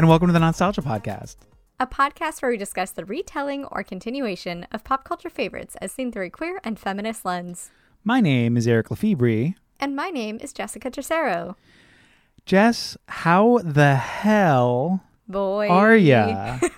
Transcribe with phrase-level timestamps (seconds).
[0.00, 1.36] And welcome to the Nostalgia Podcast.
[1.78, 6.10] a podcast where we discuss the retelling or continuation of pop culture favorites as seen
[6.10, 7.70] through a queer and feminist lens.
[8.02, 9.52] My name is Eric Lefebvre.
[9.78, 11.54] And my name is Jessica Tercero.
[12.46, 15.68] Jess, how the hell Boy.
[15.68, 16.58] are ya?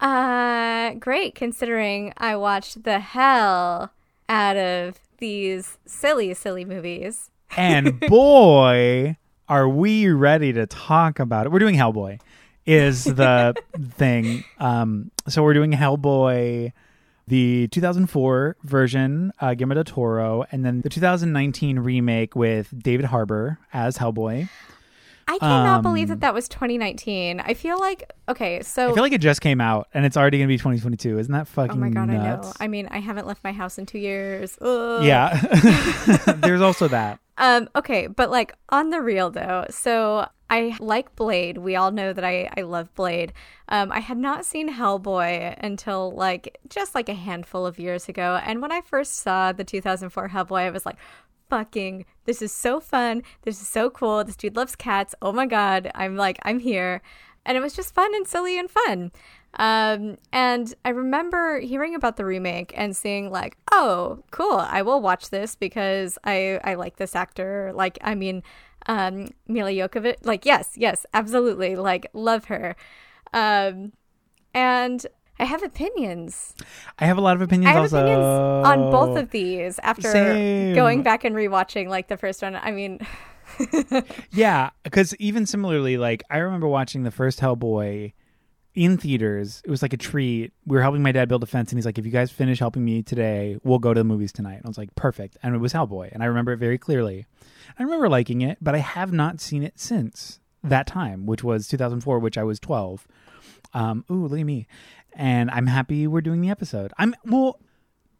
[0.00, 3.92] Uh, great, considering I watched the hell
[4.30, 7.30] out of these silly, silly movies.
[7.54, 11.52] and boy, are we ready to talk about it.
[11.52, 12.20] We're doing Hellboy,
[12.66, 13.54] is the
[13.94, 14.44] thing.
[14.58, 16.72] Um, so we're doing Hellboy,
[17.28, 23.58] the 2004 version, uh, Guillermo del Toro, and then the 2019 remake with David Harbour
[23.72, 24.48] as Hellboy.
[25.28, 27.40] I cannot believe Um, that that was 2019.
[27.40, 28.90] I feel like, okay, so.
[28.90, 31.18] I feel like it just came out, and it's already going to be 2022.
[31.18, 32.46] Isn't that fucking Oh my god, nuts?
[32.46, 32.52] I know.
[32.60, 34.56] I mean, I haven't left my house in two years.
[34.60, 35.02] Ugh.
[35.04, 35.34] Yeah,
[36.36, 37.18] there's also that.
[37.38, 41.58] Um, okay, but like on the real though, so I like Blade.
[41.58, 43.32] We all know that I, I love Blade.
[43.68, 48.40] Um, I had not seen Hellboy until like just like a handful of years ago.
[48.44, 50.98] And when I first saw the 2004 Hellboy, I was like,
[51.50, 53.22] fucking, this is so fun.
[53.42, 54.22] This is so cool.
[54.24, 55.14] This dude loves cats.
[55.20, 55.90] Oh my God.
[55.94, 57.02] I'm like, I'm here.
[57.44, 59.12] And it was just fun and silly and fun.
[59.56, 65.00] Um, and I remember hearing about the remake and seeing like, oh, cool, I will
[65.00, 67.72] watch this because I I like this actor.
[67.74, 68.42] Like, I mean,
[68.86, 70.24] um, Milla Jovovich.
[70.24, 71.76] Like, yes, yes, absolutely.
[71.76, 72.76] Like, love her.
[73.32, 73.92] Um,
[74.54, 75.04] and
[75.38, 76.54] I have opinions.
[76.98, 78.24] I have a lot of opinions I have also opinions
[78.66, 80.74] on both of these after Same.
[80.74, 82.56] going back and rewatching like the first one.
[82.56, 83.00] I mean,
[84.30, 88.12] Yeah, because even similarly, like I remember watching the first Hellboy
[88.76, 89.62] in theaters.
[89.64, 90.52] It was like a treat.
[90.66, 92.60] We were helping my dad build a fence, and he's like, "If you guys finish
[92.60, 95.54] helping me today, we'll go to the movies tonight." And I was like, "Perfect." And
[95.54, 97.26] it was Hellboy, and I remember it very clearly.
[97.78, 101.66] I remember liking it, but I have not seen it since that time, which was
[101.66, 103.08] 2004, which I was 12.
[103.74, 104.66] Um, ooh, look at me.
[105.14, 106.92] And I'm happy we're doing the episode.
[106.98, 107.58] I'm well.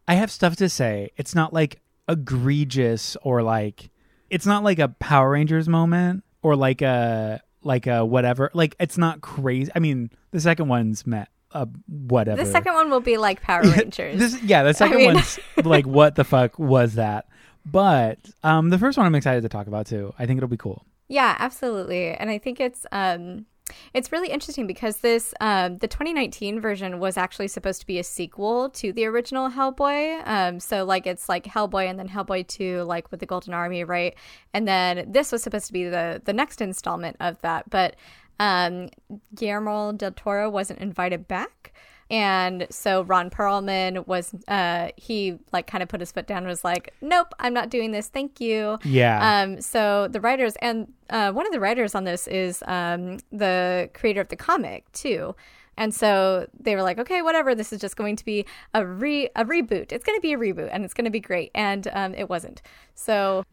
[0.07, 1.11] I have stuff to say.
[1.17, 3.89] It's not like egregious or like
[4.29, 8.49] it's not like a Power Rangers moment or like a like a whatever.
[8.53, 9.71] Like it's not crazy.
[9.75, 12.43] I mean, the second one's met uh, whatever.
[12.43, 14.19] the second one will be like Power Rangers.
[14.19, 17.27] This, yeah, the second mean- one's like what the fuck was that?
[17.65, 20.13] But um the first one I'm excited to talk about too.
[20.17, 20.85] I think it'll be cool.
[21.09, 22.11] Yeah, absolutely.
[22.11, 23.45] And I think it's um
[23.93, 28.03] it's really interesting because this um the 2019 version was actually supposed to be a
[28.03, 30.21] sequel to the original Hellboy.
[30.25, 33.83] Um so like it's like Hellboy and then Hellboy 2 like with the Golden Army,
[33.83, 34.15] right?
[34.53, 37.95] And then this was supposed to be the the next installment of that, but
[38.39, 38.89] um
[39.35, 41.73] Guillermo del Toro wasn't invited back.
[42.09, 46.47] And so Ron Perlman was uh he like kind of put his foot down and
[46.47, 48.07] was like, "Nope, I'm not doing this.
[48.07, 49.41] Thank you." Yeah.
[49.41, 53.89] Um, so the writers and uh, one of the writers on this is um, the
[53.93, 55.35] creator of the comic too.
[55.79, 57.53] And so they were like, okay, whatever.
[57.53, 59.91] This is just going to be a re a reboot.
[59.91, 61.51] It's going to be a reboot, and it's going to be great.
[61.53, 62.61] And um, it wasn't.
[62.95, 63.43] So,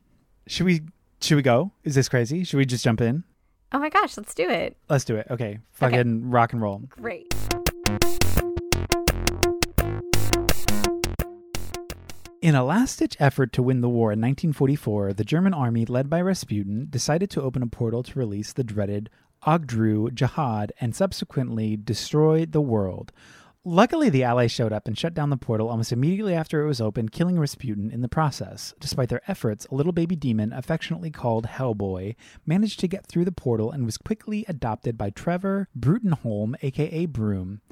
[0.47, 0.83] should we
[1.21, 1.73] should we go?
[1.83, 2.43] Is this crazy?
[2.45, 3.25] Should we just jump in?
[3.75, 4.77] oh my gosh, let's do it.
[4.89, 5.27] Let's do it.
[5.31, 5.59] Okay.
[5.73, 6.83] Fucking rock and roll.
[6.89, 7.35] Great.
[12.45, 16.11] In a last ditch effort to win the war in 1944, the German army, led
[16.11, 19.09] by Rasputin, decided to open a portal to release the dreaded
[19.47, 23.13] Ogdru Jahad and subsequently destroy the world.
[23.65, 26.83] Luckily, the Allies showed up and shut down the portal almost immediately after it was
[26.83, 28.75] opened, killing Rasputin in the process.
[28.79, 33.33] Despite their efforts, a little baby demon, affectionately called Hellboy, managed to get through the
[33.33, 37.63] portal and was quickly adopted by Trevor Bruttenholm, aka Broom.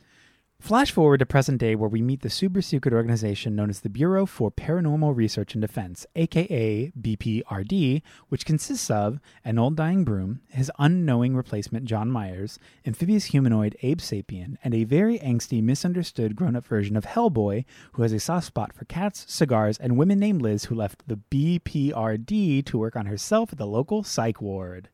[0.63, 3.89] Flash forward to present day where we meet the super secret organization known as the
[3.89, 10.41] Bureau for Paranormal Research and Defense, aka BPRD, which consists of an old dying broom,
[10.51, 16.55] his unknowing replacement John Myers, amphibious humanoid Abe Sapien, and a very angsty, misunderstood grown
[16.55, 17.65] up version of Hellboy
[17.95, 21.19] who has a soft spot for cats, cigars, and women named Liz who left the
[21.33, 24.91] BPRD to work on herself at the local psych ward.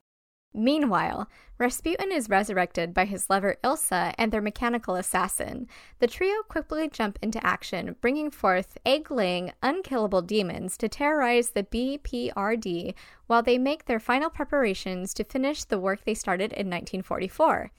[0.53, 1.29] Meanwhile,
[1.59, 5.67] Rasputin is resurrected by his lover Ilsa and their mechanical assassin.
[5.99, 11.63] The trio quickly jump into action, bringing forth egg laying, unkillable demons to terrorize the
[11.63, 12.95] BPRD
[13.27, 17.71] while they make their final preparations to finish the work they started in 1944.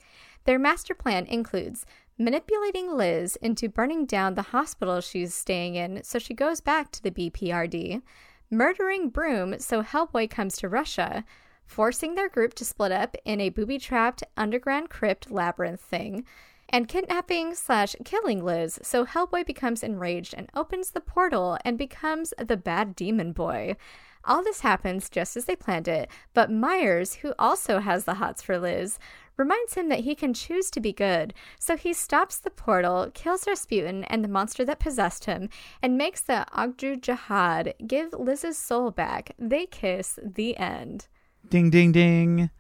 [0.45, 1.85] Their master plan includes
[2.19, 7.03] manipulating Liz into burning down the hospital she's staying in so she goes back to
[7.03, 8.03] the BPRD,
[8.49, 11.25] murdering Broom so Hellboy comes to Russia,
[11.71, 16.25] forcing their group to split up in a booby trapped underground crypt labyrinth thing,
[16.69, 22.35] and kidnapping slash killing Liz so Hellboy becomes enraged and opens the portal and becomes
[22.39, 23.77] the bad demon boy.
[24.25, 28.43] All this happens just as they planned it, but Myers, who also has the hots
[28.43, 28.99] for Liz,
[29.37, 31.33] reminds him that he can choose to be good.
[31.59, 35.49] So he stops the portal, kills Rasputin and the monster that possessed him,
[35.81, 39.35] and makes the Ogdru Jahad give Liz's soul back.
[39.39, 40.19] They kiss.
[40.23, 41.07] The end.
[41.51, 42.51] Ding ding ding.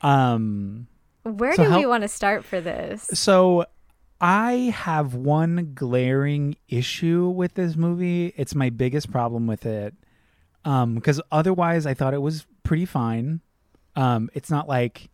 [0.00, 0.86] Um
[1.22, 3.02] Where So do how- we want to start for this?
[3.14, 3.64] so
[4.20, 8.32] I have one glaring issue with this movie.
[8.36, 9.94] It's my biggest problem with it.
[10.64, 13.40] Um cuz otherwise I thought it was pretty fine.
[13.96, 15.10] Um it's not like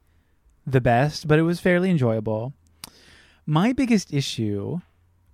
[0.67, 2.53] the best, but it was fairly enjoyable.
[3.47, 4.81] My biggest issue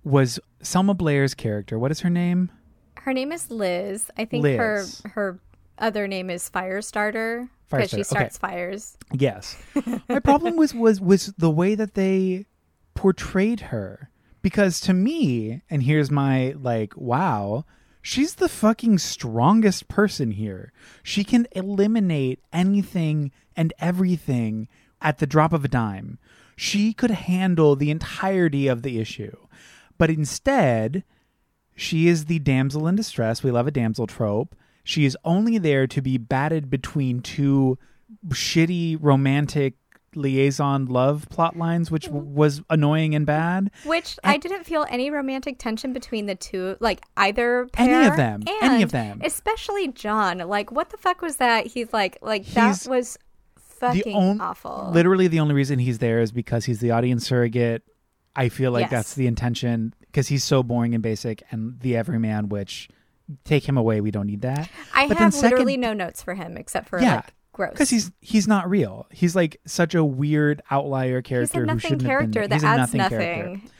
[0.03, 1.77] was Selma Blair's character.
[1.77, 2.49] What is her name?
[2.95, 4.09] Her name is Liz.
[4.17, 4.57] I think Liz.
[5.03, 5.39] her her
[5.79, 8.03] other name is Firestarter because she Firestarter, okay.
[8.03, 8.97] starts fires.
[9.13, 9.57] Yes.
[10.07, 12.45] My problem was was was the way that they
[12.95, 14.09] portrayed her.
[14.41, 17.65] Because to me, and here's my like, wow,
[18.01, 20.71] she's the fucking strongest person here.
[21.03, 24.69] She can eliminate anything and everything
[25.01, 26.17] at the drop of a dime.
[26.55, 29.35] She could handle the entirety of the issue.
[29.97, 31.03] But instead,
[31.75, 33.43] she is the damsel in distress.
[33.43, 34.55] We love a damsel trope.
[34.87, 37.77] She is only there to be batted between two
[38.29, 39.73] shitty romantic
[40.15, 43.69] liaison love plot lines, which w- was annoying and bad.
[43.83, 47.89] Which I didn't feel any romantic tension between the two, like either pair.
[47.93, 48.43] Any of them.
[48.61, 49.19] Any of them.
[49.23, 50.37] Especially John.
[50.39, 51.67] Like, what the fuck was that?
[51.67, 53.17] He's like, like that He's was
[53.55, 54.89] The fucking on- awful.
[54.93, 57.83] literally the only reason he's there is because he's the audience surrogate.
[58.35, 58.91] I feel like Yes.
[58.91, 62.87] that's the intention because he's so boring and basic and the everyman, which
[63.43, 64.69] take him away, we don't need that.
[64.93, 67.71] I but have literally no notes for him except for Yeah, like gross.
[67.71, 69.07] Because he's he's not real.
[69.11, 71.59] He's like such a weird outlier character.
[71.59, 72.63] He's a nothing character that.
[72.63, 73.49] Adds nothing, character.
[73.49, 73.71] nothing.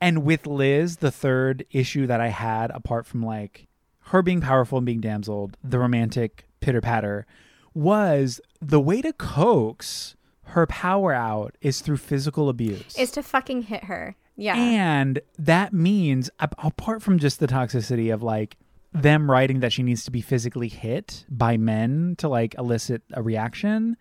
[0.00, 3.68] And with Liz, the third issue that I had, apart from like
[4.06, 7.24] her being powerful and being damseled, the romantic pitter patter,
[7.72, 12.96] was the way to coax her power out is through physical abuse.
[12.98, 14.16] Is to fucking hit her.
[14.36, 14.56] Yeah.
[14.56, 18.56] And that means, apart from just the toxicity of like
[18.94, 23.22] them writing that she needs to be physically hit by men to like elicit a
[23.22, 23.96] reaction,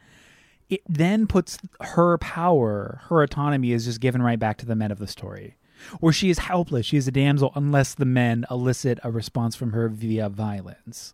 [0.69, 4.91] it then puts her power, her autonomy is just given right back to the men
[4.91, 5.55] of the story.
[5.99, 9.71] Where she is helpless, she is a damsel unless the men elicit a response from
[9.73, 11.13] her via violence.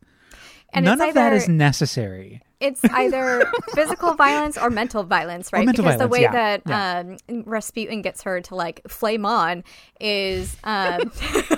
[0.74, 2.42] And None of that either- is necessary.
[2.60, 5.66] it's either physical violence or mental violence, right?
[5.66, 9.64] mental because the way yeah, that um, Rasputin gets her to like flame on
[10.02, 11.10] is um,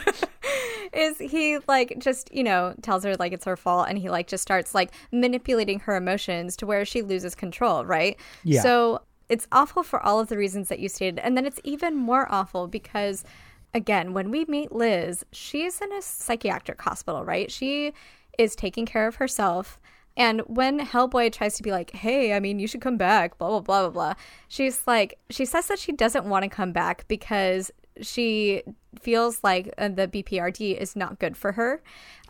[0.93, 4.27] is he like just you know tells her like it's her fault, and he like
[4.27, 8.19] just starts like manipulating her emotions to where she loses control, right?
[8.43, 8.61] Yeah.
[8.61, 11.95] So it's awful for all of the reasons that you stated, and then it's even
[11.95, 13.23] more awful because.
[13.71, 17.51] Again, when we meet Liz, she's in a psychiatric hospital, right?
[17.51, 17.93] She
[18.35, 19.79] is taking care of herself.
[20.17, 23.49] And when Hellboy tries to be like, hey, I mean, you should come back, blah,
[23.49, 24.13] blah, blah, blah, blah,
[24.47, 27.69] she's like, she says that she doesn't want to come back because
[28.01, 28.63] she
[28.99, 31.81] feels like uh, the BPRD is not good for her.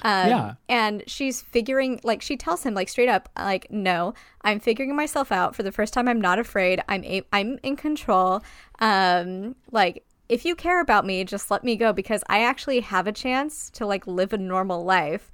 [0.02, 0.54] Um, Yeah.
[0.68, 5.32] And she's figuring, like, she tells him, like, straight up, like, no, I'm figuring myself
[5.32, 5.56] out.
[5.56, 6.82] For the first time, I'm not afraid.
[6.88, 8.42] I'm, a- I'm in control.
[8.80, 13.08] Um, like, if you care about me, just let me go because I actually have
[13.08, 15.32] a chance to, like, live a normal life.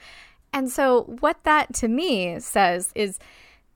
[0.53, 3.19] And so, what that to me says is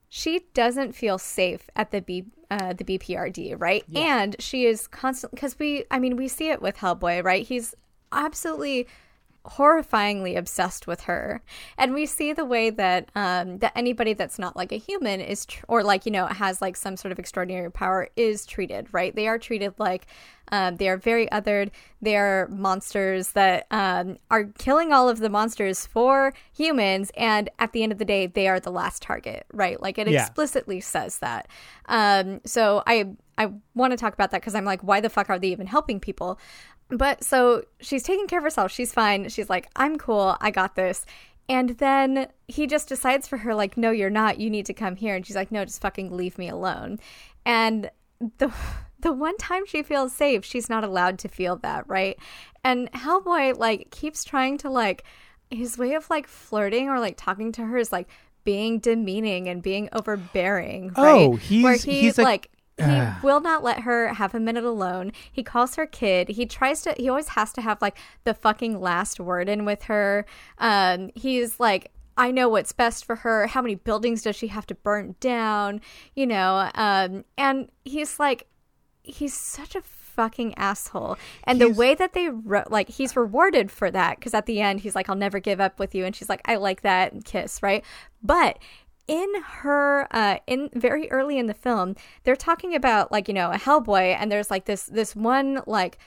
[0.07, 3.83] she doesn't feel safe at the B uh, the BPRD, right?
[3.95, 7.45] And she is constantly because we, I mean, we see it with Hellboy, right?
[7.45, 7.75] He's
[8.11, 8.87] absolutely
[9.45, 11.41] horrifyingly obsessed with her
[11.77, 15.45] and we see the way that um that anybody that's not like a human is
[15.45, 19.15] tr- or like you know has like some sort of extraordinary power is treated right
[19.15, 20.07] they are treated like
[20.51, 21.69] um, they are very othered
[22.01, 27.73] they are monsters that um, are killing all of the monsters for humans and at
[27.73, 30.21] the end of the day they are the last target right like it Yeah.
[30.21, 31.47] explicitly says that
[31.87, 33.05] um, so i
[33.37, 35.67] i want to talk about that because i'm like why the fuck are they even
[35.67, 36.39] helping people
[36.89, 38.71] but so she's taking care of herself.
[38.71, 39.29] She's fine.
[39.29, 40.35] She's like, I'm cool.
[40.41, 41.05] I got this.
[41.47, 44.39] And then he just decides for her, like, no, you're not.
[44.39, 45.13] You need to come here.
[45.15, 46.97] And she's like, no, just fucking leave me alone.
[47.45, 47.91] And
[48.37, 48.51] the
[49.01, 52.17] the one time she feels safe, she's not allowed to feel that, right?
[52.63, 55.03] And Hellboy like keeps trying to like
[55.49, 58.07] his way of like flirting or like talking to her is like
[58.43, 61.27] being demeaning and being overbearing, right?
[61.29, 63.19] Oh, he's- Where he he's like- like he Ah.
[63.23, 65.11] will not let her have a minute alone.
[65.29, 66.29] He calls her kid.
[66.29, 66.93] He tries to.
[66.97, 70.25] He always has to have like the fucking last word in with her.
[70.59, 73.47] Um, he's like, I know what's best for her.
[73.47, 75.79] How many buildings does she have to burn down?
[76.15, 76.69] You know.
[76.75, 78.47] Um, and he's like,
[79.01, 81.17] he's such a fucking asshole.
[81.45, 84.81] And the way that they ro- like he's rewarded for that because at the end
[84.81, 87.23] he's like, "I'll never give up with you," and she's like, "I like that," and
[87.23, 87.85] kiss, right?
[88.21, 88.59] But
[89.07, 93.49] in her uh in very early in the film they're talking about like you know
[93.49, 95.97] a hellboy and there's like this this one like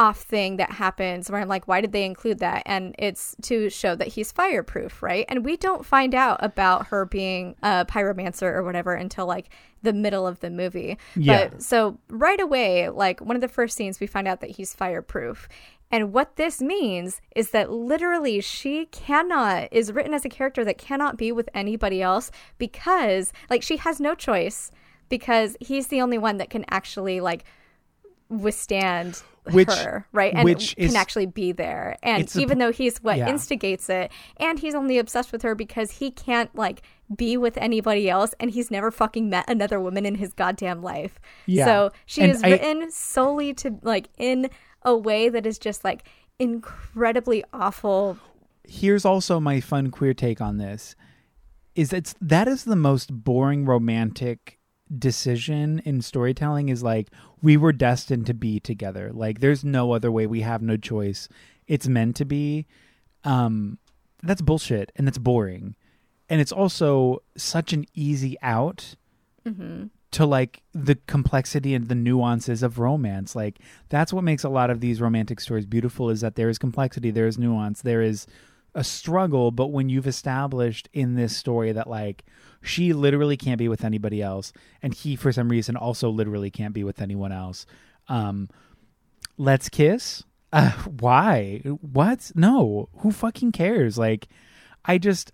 [0.00, 2.62] off thing that happens where I'm like, why did they include that?
[2.64, 5.26] And it's to show that he's fireproof, right?
[5.28, 9.50] And we don't find out about her being a pyromancer or whatever until like
[9.82, 10.96] the middle of the movie.
[11.14, 11.48] Yeah.
[11.48, 14.72] But so right away, like one of the first scenes, we find out that he's
[14.72, 15.50] fireproof.
[15.90, 20.78] And what this means is that literally she cannot, is written as a character that
[20.78, 24.70] cannot be with anybody else because, like, she has no choice
[25.10, 27.44] because he's the only one that can actually, like,
[28.30, 30.32] withstand Which- her, right?
[30.34, 31.96] And which can is- actually be there.
[32.02, 33.28] And It's a- even though he's what yeah.
[33.28, 36.82] instigates it, and he's only obsessed with her because he can't like
[37.16, 41.18] be with anybody else, and he's never fucking met another woman in his goddamn life.
[41.46, 41.64] Yeah.
[41.66, 44.48] So she And is I- written solely to like in
[44.82, 46.04] a way that is just like
[46.38, 48.16] incredibly awful.
[48.64, 50.94] here's also my fun queer take on this
[51.74, 54.58] is that that is the most boring romantic
[54.98, 57.08] decision in storytelling is like
[57.42, 59.10] we were destined to be together.
[59.12, 60.26] Like there's no other way.
[60.26, 61.28] We have no choice.
[61.66, 62.66] It's meant to be.
[63.24, 63.78] Um
[64.22, 65.76] that's bullshit and that's boring.
[66.28, 68.94] And it's also such an easy out
[70.12, 73.34] to like the complexity and the nuances of romance.
[73.34, 76.58] Like that's what makes a lot of these romantic stories beautiful is that there is
[76.58, 78.26] complexity there is nuance there is
[78.74, 79.50] a struggle.
[79.50, 82.24] But when you've established in this story that like
[82.62, 84.52] she literally can't be with anybody else
[84.82, 87.66] and he for some reason also literally can't be with anyone else.
[88.08, 88.48] Um
[89.38, 90.22] let's kiss?
[90.52, 91.58] Uh why?
[91.80, 92.32] What?
[92.34, 92.88] No.
[92.98, 93.96] Who fucking cares?
[93.98, 94.28] Like
[94.84, 95.32] i just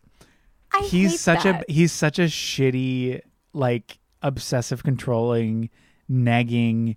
[0.72, 1.64] I he's such that.
[1.68, 3.20] a he's such a shitty
[3.52, 5.70] like obsessive controlling
[6.08, 6.96] nagging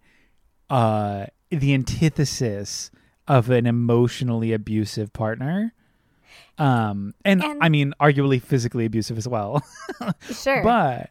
[0.69, 2.91] uh the antithesis
[3.27, 5.74] of an emotionally abusive partner
[6.59, 9.63] um and, And- i mean arguably physically abusive as well.
[10.31, 10.61] Sure.
[10.63, 11.09] but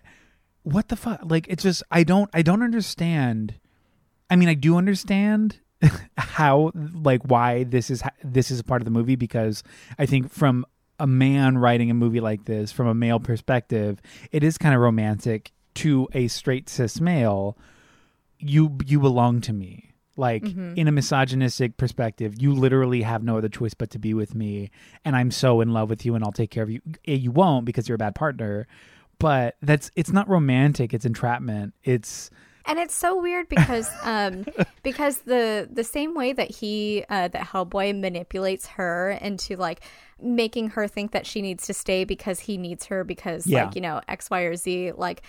[0.62, 3.54] what the fuck like it's just i don't i don't understand
[4.30, 5.58] i mean i do understand
[6.18, 9.62] how like why this is this is a part of the movie because
[9.98, 10.64] i think from
[11.00, 14.00] a man writing a movie like this from a male perspective
[14.32, 17.56] it is kind of romantic to a straight cis male.
[18.40, 19.88] You you belong to me
[20.18, 20.75] like mm-hmm.
[20.76, 24.70] in a misogynistic perspective you literally have no other choice but to be with me
[25.04, 26.80] and i'm so in love with you and i'll take care of you.
[27.04, 28.66] You won't because you're a bad partner
[29.18, 31.75] but that's it's not romantic it's entrapment.
[31.84, 32.30] It's
[32.68, 34.44] and it's so weird because um
[34.82, 39.80] because the the same way that he uh that hellboy manipulates her into like
[40.22, 43.64] making her think that she needs to stay because he needs her because Yeah.
[43.64, 45.22] like you know x y or z like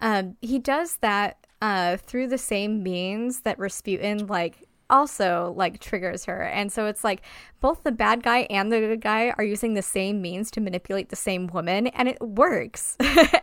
[0.00, 6.26] um he does that uh through the same means that rasputin like also like triggers
[6.26, 7.20] her and so it's like
[7.60, 11.08] both the bad guy and the good guy are using the same means to manipulate
[11.08, 12.96] the same woman and it works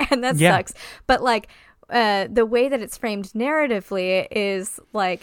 [0.09, 0.55] and that Yeah.
[0.55, 0.73] sucks
[1.05, 1.47] but like
[1.93, 5.21] uh, the way that it's framed narratively is like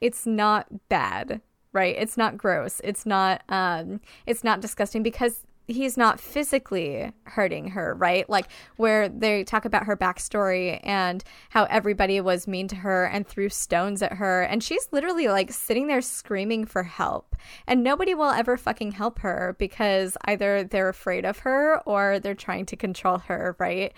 [0.00, 1.40] it's not bad,
[1.72, 1.96] right?
[1.98, 2.80] It's not gross.
[2.84, 8.28] It's not um, it's not disgusting because he's not physically hurting her, right?
[8.28, 13.26] Like where they talk about her backstory and how everybody was mean to her and
[13.26, 17.34] threw stones at her, and she's literally like sitting there screaming for help,
[17.66, 22.34] and nobody will ever fucking help her because either they're afraid of her or they're
[22.34, 23.92] trying to control her, right?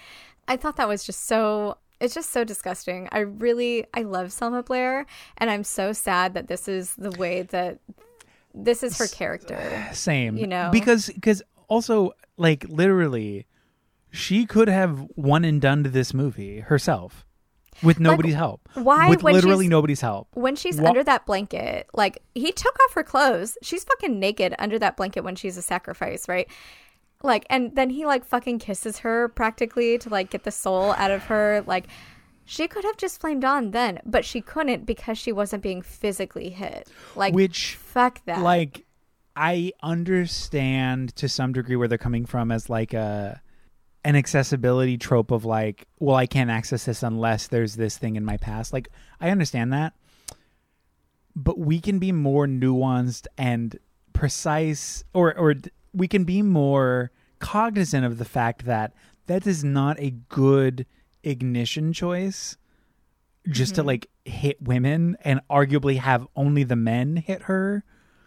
[0.46, 3.08] I thought that was just so it's just so disgusting.
[3.12, 5.06] I really I love Selma Blair
[5.38, 7.78] and I'm so sad that this is the way that
[8.54, 9.88] this is her character.
[9.92, 10.70] same You know?
[10.72, 13.46] because because also like literally
[14.10, 17.24] she could have one and done to this movie herself
[17.82, 22.22] with nobody's help why with literally nobody's help When she's Wha- under that blanket, like
[22.34, 23.58] he took off her clothes.
[23.62, 26.48] She's fucking naked under that blanket when she's a sacrifice, right?
[27.24, 31.10] Like and then he like fucking kisses her practically to like get the soul out
[31.10, 31.64] of her.
[31.66, 31.86] Like
[32.44, 36.50] she could have just flamed on then, but she couldn't because she wasn't being physically
[36.50, 36.88] hit.
[37.16, 38.40] Like which fuck that.
[38.42, 38.84] like
[39.36, 43.40] i understand to some degree where they're coming from as like a
[44.04, 48.24] an accessibility trope of like well i can't access this unless there's this thing in
[48.24, 48.88] my past like
[49.20, 49.94] i understand that
[51.34, 53.78] but we can be more nuanced and
[54.12, 55.54] precise or or
[55.94, 58.92] we can be more cognizant of the fact that
[59.26, 60.86] that is not a good
[61.22, 62.56] ignition choice
[63.48, 67.84] just to like hit women and arguably have only the men hit her.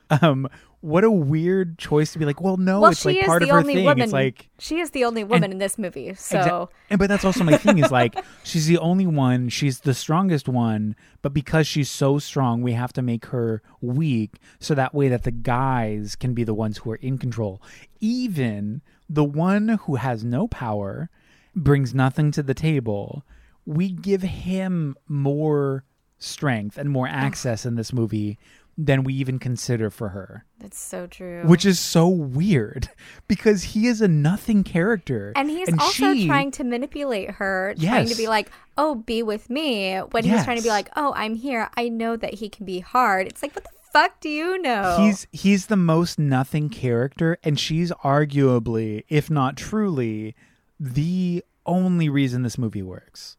[0.10, 0.48] Um
[0.82, 3.64] what a weird choice to be like, well, no, well, it's like part of her
[3.64, 3.84] thing.
[3.84, 4.04] woman.
[4.04, 6.14] It's like she is the only woman in this movie.
[6.14, 9.80] So Exa- and but that's also my thing is like she's the only one, she's
[9.80, 14.76] the strongest one, but because she's so strong, we have to make her weak so
[14.76, 17.62] that way that the guys can be the ones who are in control.
[18.00, 21.10] Even the one who has no power
[21.56, 23.24] brings nothing to the table.
[23.66, 25.84] We give him more
[26.20, 28.38] strength and more access in this movie
[28.78, 31.42] than we even consider for her that's so true.
[31.46, 32.90] which is so weird
[33.28, 38.08] because he is a nothing character and he's also she- trying to manipulate her, trying
[38.08, 41.36] to be like, "Oh, be with me." When he's trying to be like, "Oh, I'm
[41.36, 41.70] here.
[41.76, 44.98] I know that he can be hard." It's like, what the fuck do you know?
[45.00, 50.36] he's he's the most nothing character and she's arguably if not truly
[50.80, 53.38] the only reason this movie works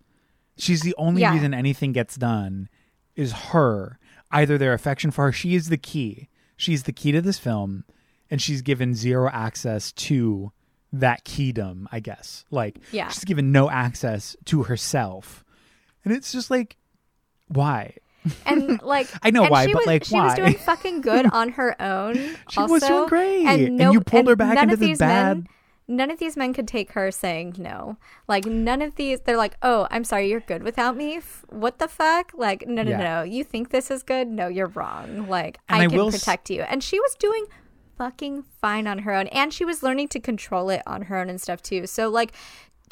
[0.57, 1.33] she's the only Yeah.
[1.33, 2.69] reason anything gets done
[3.15, 3.99] is her
[4.31, 7.85] either their affection for her she is the key she's the key to this film
[8.31, 10.53] and she's given zero access to
[10.93, 13.09] that keydom i guess like Yeah.
[13.09, 15.45] she's given no access to herself
[16.05, 16.77] and it's just like
[17.49, 17.95] why
[18.47, 21.51] and like I know and why, but, was, like, she was doing fucking good on
[21.51, 22.15] her own.
[22.51, 23.47] She also, was doing great.
[23.47, 25.49] and, And no, you pulled her back into this these bad- Men,
[25.89, 27.97] none of these men could take her saying no.
[28.29, 29.21] Like none of these.
[29.21, 31.21] They're like, oh, I'm sorry, you're good without me.
[31.49, 32.33] What the fuck?
[32.35, 32.99] Like, no, no, Yeah.
[32.99, 33.23] no.
[33.23, 34.29] You think this is good?
[34.29, 35.29] No, you're wrong.
[35.29, 36.63] Like, I, I can will s- protect you.
[36.63, 37.47] And she was doing
[37.97, 41.29] fucking fine on her own, and she was learning to control it on her own
[41.31, 41.87] and stuff too.
[41.87, 42.33] So like.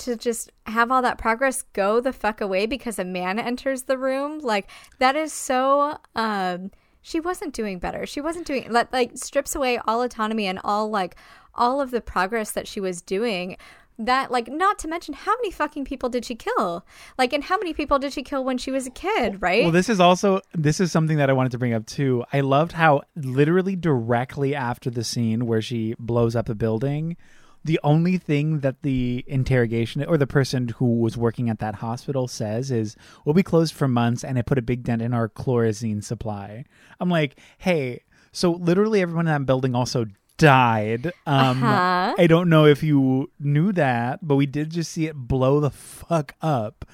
[0.00, 3.96] To just have all that progress go the fuck away because a man enters the
[3.96, 5.96] room, like that is so.
[6.14, 8.04] um She wasn't doing better.
[8.04, 11.16] She wasn't doing like like strips away all autonomy and all like
[11.56, 13.56] all of the progress that she was doing.
[13.98, 16.84] That like not to mention how many fucking people did she kill?
[17.16, 19.40] Like and how many people did she kill when she was a kid?
[19.40, 19.62] Right?
[19.62, 22.22] Well, this is also this is something that I wanted to bring up too.
[22.30, 27.16] I loved how literally directly after the scene where she blows up the building,
[27.64, 32.28] the only thing that the interrogation or the person who was working at that hospital
[32.28, 35.26] says is, "We'll be closed for months," and it put a big dent in our
[35.30, 36.66] chlorazine supply.
[37.00, 40.04] I'm like, hey, so literally everyone in that building also
[40.38, 41.12] died.
[41.26, 42.14] Um, Uh-huh.
[42.18, 45.70] I don't know if you knew that, but we did just see it blow the
[45.70, 46.84] fuck up.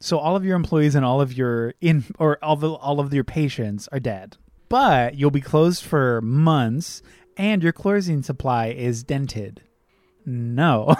[0.00, 3.14] So all of your employees and all of your in or all the all of
[3.14, 4.36] your patients are dead.
[4.68, 7.02] But you'll be closed for months
[7.36, 9.62] and your chlorine supply is dented.
[10.26, 10.94] No.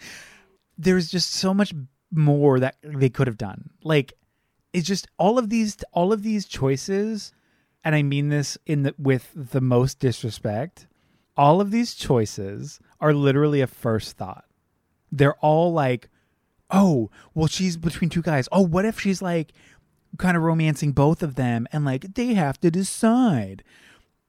[0.78, 1.74] There's just so much
[2.12, 3.70] more that they could have done.
[3.82, 4.12] Like
[4.72, 7.32] it's just all of these all of these choices
[7.84, 10.86] and I mean this in the, with the most disrespect.
[11.36, 14.44] All of these choices are literally a first thought.
[15.10, 16.08] They're all like,
[16.70, 18.48] oh, well, she's between two guys.
[18.52, 19.52] Oh, what if she's like
[20.18, 23.62] kind of romancing both of them and like they have to decide?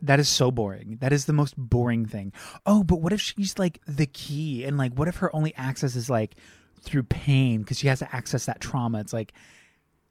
[0.02, 0.98] That is so boring.
[1.00, 2.34] That is the most boring thing.
[2.66, 5.96] Oh, but what if she's like the key and like what if her only access
[5.96, 6.36] is like
[6.82, 9.00] through pain because she has to access that trauma?
[9.00, 9.34] It's like,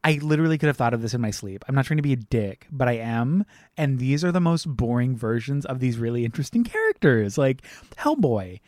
[0.04, 1.64] I literally could have thought of this in my sleep.
[1.68, 3.44] I'm not trying to be a dick, but I am.
[3.76, 7.38] And these are the most boring versions of these really interesting characters.
[7.38, 7.62] Like
[7.96, 8.60] Hellboy.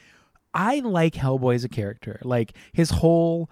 [0.53, 2.20] I like Hellboy as a character.
[2.23, 3.51] Like his whole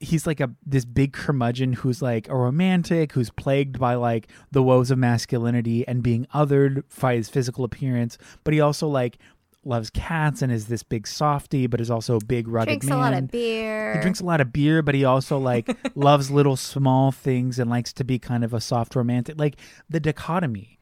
[0.00, 4.62] he's like a this big curmudgeon who's like a romantic, who's plagued by like the
[4.62, 9.18] woes of masculinity and being othered by his physical appearance, but he also like
[9.64, 12.98] loves cats and is this big softy, but is also a big rugged drinks man.
[12.98, 13.94] Drinks a lot of beer.
[13.94, 17.68] He drinks a lot of beer, but he also like loves little small things and
[17.68, 19.38] likes to be kind of a soft romantic.
[19.38, 19.56] Like
[19.88, 20.78] the dichotomy,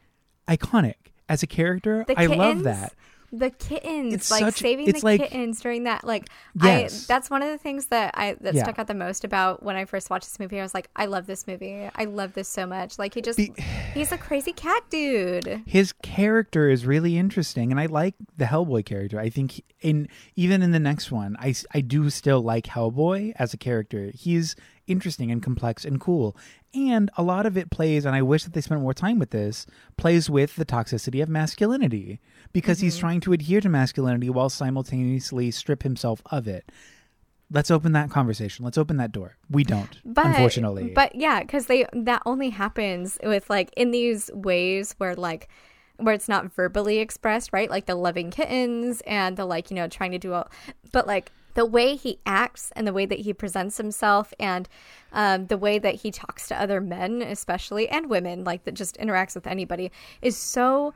[0.48, 2.04] iconic as a character.
[2.16, 2.94] I love that.
[3.32, 6.28] The kittens It's like such- saving the like- kittens during that like
[6.62, 7.04] Yes.
[7.04, 8.62] i that's one of the things that i that Yeah.
[8.62, 11.06] stuck out the most about when i first watched this movie i was like i
[11.06, 13.52] love this movie i love this so much like he just Be-
[13.94, 18.84] he's a crazy cat dude His character is really interesting, and I like the Hellboy
[18.84, 19.18] character.
[19.20, 23.52] I think in even in the next one, I I do still like Hellboy as
[23.52, 24.10] a character.
[24.14, 24.54] He's
[24.86, 26.36] interesting and complex and cool.
[26.76, 29.30] And a lot of it plays, and I wish that they spent more time with
[29.30, 32.20] this, plays with the toxicity of masculinity
[32.52, 33.00] because he's mm-hmm.
[33.00, 36.70] trying to adhere to masculinity while simultaneously strip himself of it.
[37.50, 38.64] Let's open that conversation.
[38.64, 39.36] Let's open that door.
[39.48, 40.90] We don't, but unfortunately.
[40.94, 45.48] but yeah because they that only happens with like in these ways where like
[45.96, 49.88] where it's not verbally expressed right like the loving kittens and the like you know
[49.88, 50.50] trying to do all
[50.92, 54.68] but like the way he acts and the way that he presents himself and
[55.12, 58.96] um, the way that he talks to other men especially and women like that just
[58.98, 59.90] interacts with anybody
[60.22, 60.94] is so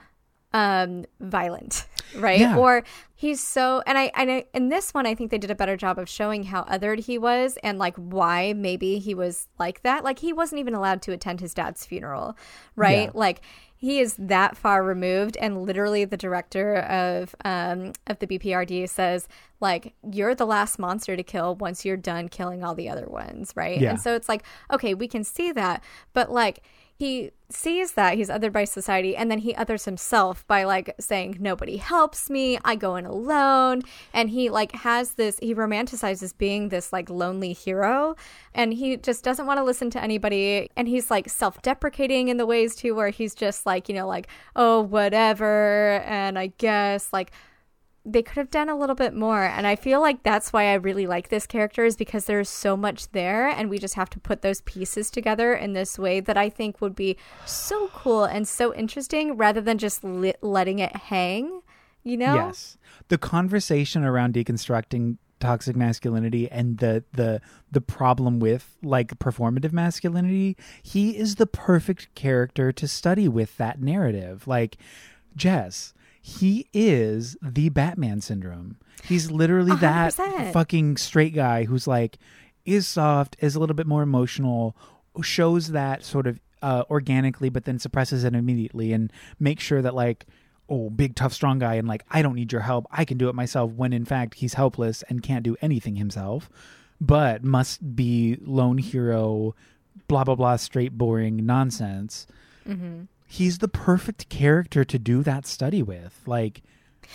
[0.52, 2.56] um violent right Yeah.
[2.56, 2.82] or
[3.14, 5.76] he's so and I, and I in this one i think they did a better
[5.76, 10.02] job of showing how othered he was and like why maybe he was like that
[10.02, 12.36] like he wasn't even allowed to attend his dad's funeral
[12.74, 13.10] right Yeah.
[13.14, 13.42] like
[13.82, 19.26] he is that far removed and literally the director of um of the bprd says
[19.58, 23.52] like you're the last monster to kill once you're done killing all the other ones
[23.56, 23.90] right Yeah.
[23.92, 26.62] and so it's like okay we can see that but like
[27.00, 31.34] he sees that he's othered by society and then he others himself by like saying
[31.40, 33.80] nobody helps me i go in alone.
[34.12, 38.16] And he like has this he romanticizes being this like lonely hero
[38.54, 42.44] and he just doesn't want to listen to anybody and he's like self-deprecating in the
[42.44, 47.32] ways too where he's just like you know like oh whatever and i guess like
[48.04, 50.74] they could have done a little bit more and i feel like that's why i
[50.74, 54.18] really like this character is because there's so much there and we just have to
[54.18, 58.48] put those pieces together in this way that i think would be so cool and
[58.48, 61.60] so interesting rather than just li- letting it hang
[62.02, 62.78] you know Yes.
[63.08, 70.56] The conversation around deconstructing toxic masculinity and the the the problem with like performative masculinity,
[70.82, 74.46] he is the perfect character to study with that narrative.
[74.46, 74.76] Like
[75.34, 78.76] Jess, he is the Batman syndrome.
[79.04, 80.52] He's literally that 100%.
[80.52, 82.18] fucking straight guy who's like
[82.66, 84.76] is soft, is a little bit more emotional,
[85.22, 89.94] shows that sort of uh, organically, but then suppresses it immediately and makes sure that
[89.94, 90.26] like,
[90.68, 93.28] oh, big tough strong guy, and like I don't need your help, I can do
[93.28, 93.72] it myself.
[93.72, 96.50] When in fact he's helpless and can't do anything himself,
[97.00, 99.54] but must be lone hero,
[100.06, 102.26] blah blah blah, straight boring nonsense.
[103.32, 106.20] He's the perfect character to do that study with.
[106.26, 106.62] Like,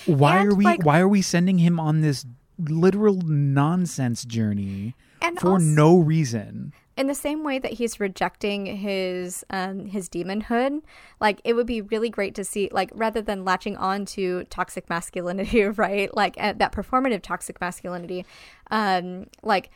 [0.05, 2.25] why And, are we like- why are we sending him on this
[2.57, 6.71] literal nonsense journey And for also- no reason?
[6.97, 10.79] in the same way that he's rejecting his um his demonhood
[11.19, 14.89] like it would be really great to see like rather than latching on to toxic
[14.89, 18.25] masculinity right like uh, that performative toxic masculinity
[18.71, 19.69] um like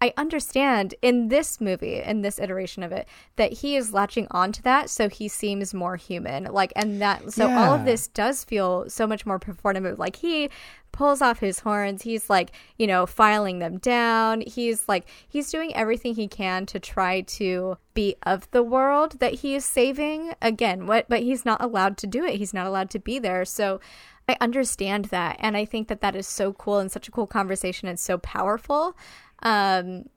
[0.00, 4.60] I understand in this movie, in this iteration of it, that he is latching onto
[4.62, 6.44] that so he seems more human.
[6.44, 9.96] Like, and that, so all of this does feel so much more performative.
[9.96, 10.50] Like, he
[10.92, 12.02] pulls off his horns.
[12.02, 14.42] He's like, you know, filing them down.
[14.42, 19.34] He's like, he's doing everything he can to try to be of the world that
[19.34, 20.34] he is saving.
[20.42, 22.36] Again, what, but he's not allowed to do it.
[22.36, 23.46] He's not allowed to be there.
[23.46, 23.80] So,
[24.28, 25.36] I understand that.
[25.38, 28.18] And I think that that is so cool and such a cool conversation and so
[28.18, 28.96] powerful.
[29.42, 30.08] Um,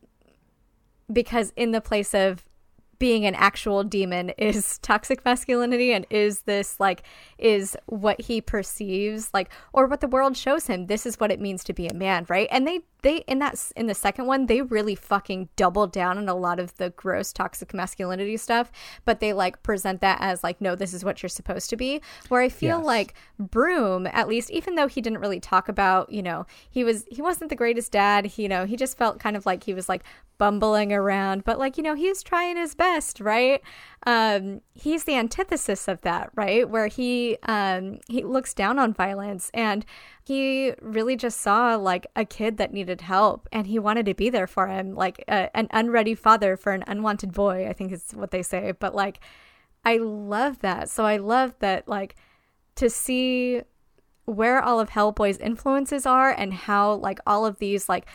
[1.12, 2.44] because in the place of
[3.00, 7.04] being an actual demon is toxic masculinity and is this like
[7.38, 10.88] is what he perceives like or what the world shows him.
[10.88, 12.48] This is what it means to be a man right?
[12.52, 16.28] And they they in that in the second one they really fucking double down on
[16.28, 18.72] a lot of the gross toxic masculinity stuff
[19.06, 22.02] but they like present that as like no this is what you're supposed to be
[22.28, 22.86] where i feel Yes.
[22.86, 27.06] like broom at least even though he didn't really talk about you know he was
[27.10, 29.74] he wasn't the greatest dad he, you know he just felt kind of like he
[29.74, 30.04] was like
[30.38, 33.62] bumbling around but like you know he's trying his best right
[34.08, 36.70] um he's the antithesis of that right?
[36.70, 39.86] Where he um he looks down on violence and
[40.24, 44.30] he really just saw like a kid that needed help and he wanted to be
[44.30, 48.12] there for him like a, an unready father for an unwanted boy i think is
[48.14, 48.72] what they say.
[48.72, 49.20] But like
[49.84, 50.90] i love that.
[50.90, 52.16] So i love that like
[52.76, 53.62] to see
[54.30, 58.06] where all of Hellboy's influences are and how like all of these like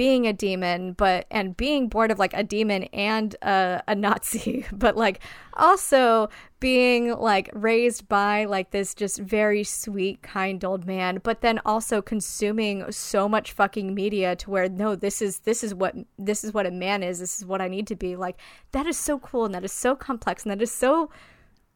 [0.00, 4.64] being a demon but and being born of like a demon and a, a Nazi
[4.72, 5.20] but like
[5.52, 11.60] also being like raised by like this just very sweet kind old man but then
[11.66, 16.44] also consuming so much fucking media to where no this is this is what this
[16.44, 18.40] is what a man is this is what I need to be like
[18.72, 21.10] that is so cool and that is so complex and that is so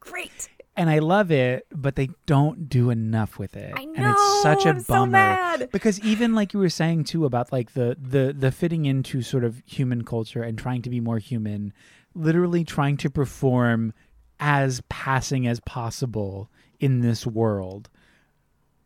[0.00, 3.72] great and I love it, but they don't do enough with it.
[3.76, 5.68] I and it's such know, a I'm so bummer mad.
[5.72, 9.44] because even like you were saying too about like the the the fitting into sort
[9.44, 11.72] of human culture and trying to be more human,
[12.14, 13.92] literally trying to perform
[14.40, 17.88] as passing as possible in this world.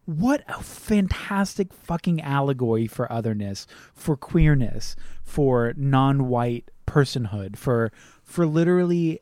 [0.04, 7.92] What a fantastic fucking allegory for otherness, for queerness, for non-white personhood, for
[8.24, 9.20] for literally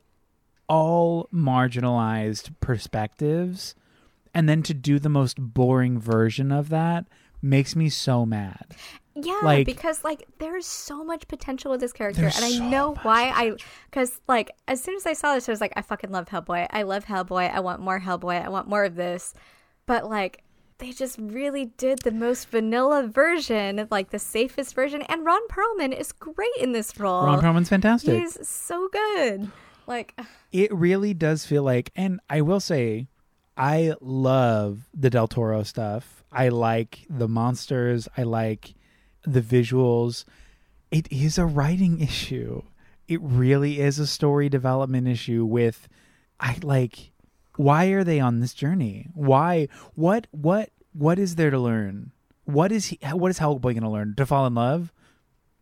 [0.67, 3.75] all marginalized perspectives
[4.33, 7.05] and then to do the most boring version of that
[7.41, 8.75] makes me so mad.
[9.15, 12.93] Yeah, Like- because like there's so much potential with this character, and I so know
[13.01, 13.53] why I.
[13.89, 16.67] Because like as soon as I saw this, I was like, I fucking love Hellboy.
[16.69, 17.51] I love Hellboy.
[17.51, 18.45] I want more Hellboy.
[18.45, 19.33] I want more of this.
[19.87, 20.43] But like
[20.77, 25.01] they just really did the most vanilla version, like the safest version.
[25.03, 27.25] And Ron Perlman is great in this role.
[27.25, 28.19] Ron Perlman's fantastic.
[28.21, 29.49] He's so good.
[29.87, 30.19] Like
[30.51, 33.07] it really does feel like and I will say
[33.55, 36.23] I love the Del Toro stuff.
[36.31, 38.07] I like the monsters.
[38.15, 38.75] I like
[39.23, 40.25] the visuals.
[40.91, 42.61] It is a writing issue.
[43.07, 45.87] It really is a story development issue with
[46.39, 47.11] I like
[47.55, 49.09] why are they on this journey?
[49.13, 52.11] Why what what what is there to learn?
[52.45, 54.13] What is he what is Hellboy going to learn?
[54.15, 54.93] To fall in love?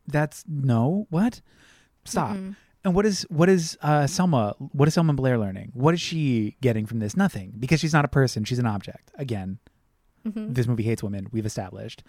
[0.07, 1.07] That's no.
[1.09, 1.41] What?
[2.03, 2.31] Stop.
[2.31, 2.51] Mm-hmm.
[2.85, 4.55] And what is what is uh, Selma?
[4.71, 5.71] What is Selma Blair learning?
[5.73, 7.17] What is she getting from this?
[7.17, 9.11] Nothing, because she's not a person; she's an object.
[9.17, 9.59] Again,
[10.25, 10.53] Mm-hmm.
[10.53, 11.27] this movie hates women.
[11.31, 12.01] We've established.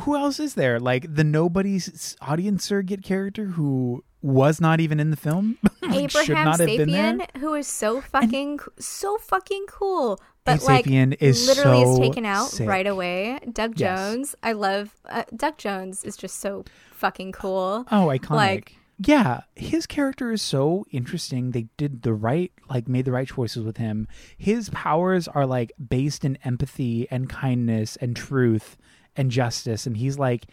[0.00, 0.78] Who else is there?
[0.80, 5.56] Like the nobody's audience surrogate character who was not even in the film.
[5.84, 10.84] Abraham not have been Sapien, who is so fucking so fucking cool, but Abe like
[10.84, 12.68] Sapien is literally is taken out sick.
[12.68, 13.38] right away.
[13.52, 13.98] Doug Yes.
[14.00, 17.86] Jones, I love uh, Doug Jones is just so fucking cool.
[17.92, 18.30] Oh, iconic.
[18.30, 21.50] Like- yeah, his character is so interesting.
[21.50, 24.08] They did the right, like, made the right choices with him.
[24.38, 28.76] His powers are like based in empathy and kindness and truth
[29.14, 30.46] and justice, and he's like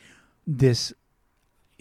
[0.45, 0.93] this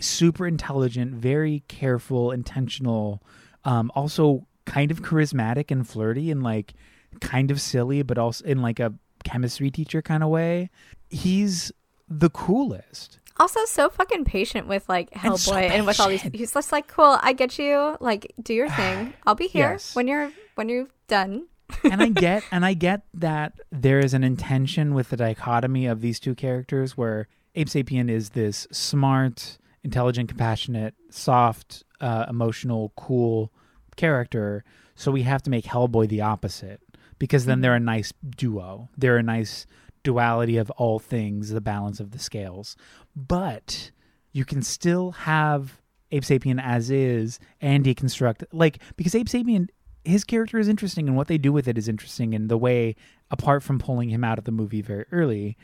[0.00, 3.22] super intelligent, very careful, intentional,
[3.64, 6.74] um, also kind of charismatic and flirty and like
[7.20, 8.94] kind of silly, but also in like a
[9.24, 10.70] chemistry teacher kind of way.
[11.10, 11.72] He's
[12.08, 13.18] the coolest.
[13.38, 16.22] Also, so fucking patient with like And so Hellboy and, with all these.
[16.22, 17.18] He's just like, cool.
[17.22, 17.96] I get you.
[18.00, 19.14] Like, do your thing.
[19.26, 19.94] I'll be here Yes.
[19.96, 21.46] when you're when you're done.
[21.84, 26.00] and I get and I get that there is an intention with the dichotomy of
[26.00, 33.52] these two characters where Abe Sapien is this smart, intelligent, compassionate, soft, uh, emotional, cool
[33.96, 34.64] character.
[34.94, 36.80] So we have to make Hellboy the opposite
[37.18, 38.88] because then they're a nice duo.
[38.96, 39.66] They're a nice
[40.02, 42.76] duality of all things, the balance of the scales.
[43.14, 43.90] But
[44.32, 49.68] you can still have Abe Sapien as is and deconstruct like because Abe Sapien
[50.04, 52.96] his character is interesting and what they do with it is interesting and the way
[53.30, 55.56] apart from pulling him out of the movie very early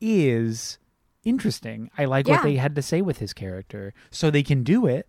[0.00, 0.78] is
[1.24, 1.90] interesting.
[1.96, 2.34] I like Yeah.
[2.36, 3.94] what they had to say with his character.
[4.10, 5.08] So they can do it.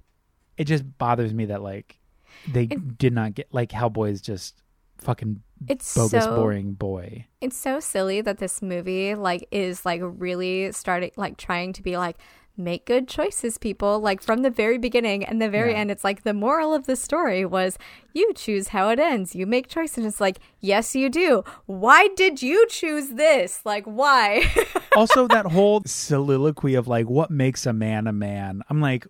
[0.58, 2.00] It just bothers me that like
[2.48, 4.62] they did not get like Hellboy is just
[5.00, 7.26] fucking It's bogus so boring boy.
[7.42, 11.98] It's so silly that this movie like is like really starting like trying to be
[11.98, 12.18] like
[12.60, 15.80] make good choices people like from the very beginning and the very Yeah.
[15.80, 15.92] end.
[15.92, 17.78] It's like the moral of the story was
[18.14, 19.36] you choose how it ends.
[19.36, 19.98] You make choices.
[20.00, 21.44] And it's like yes you do.
[21.68, 23.62] Why did you choose this?
[23.66, 24.44] Like why?
[24.96, 28.64] Also that whole soliloquy of like what makes a man a man.
[28.70, 29.06] I'm like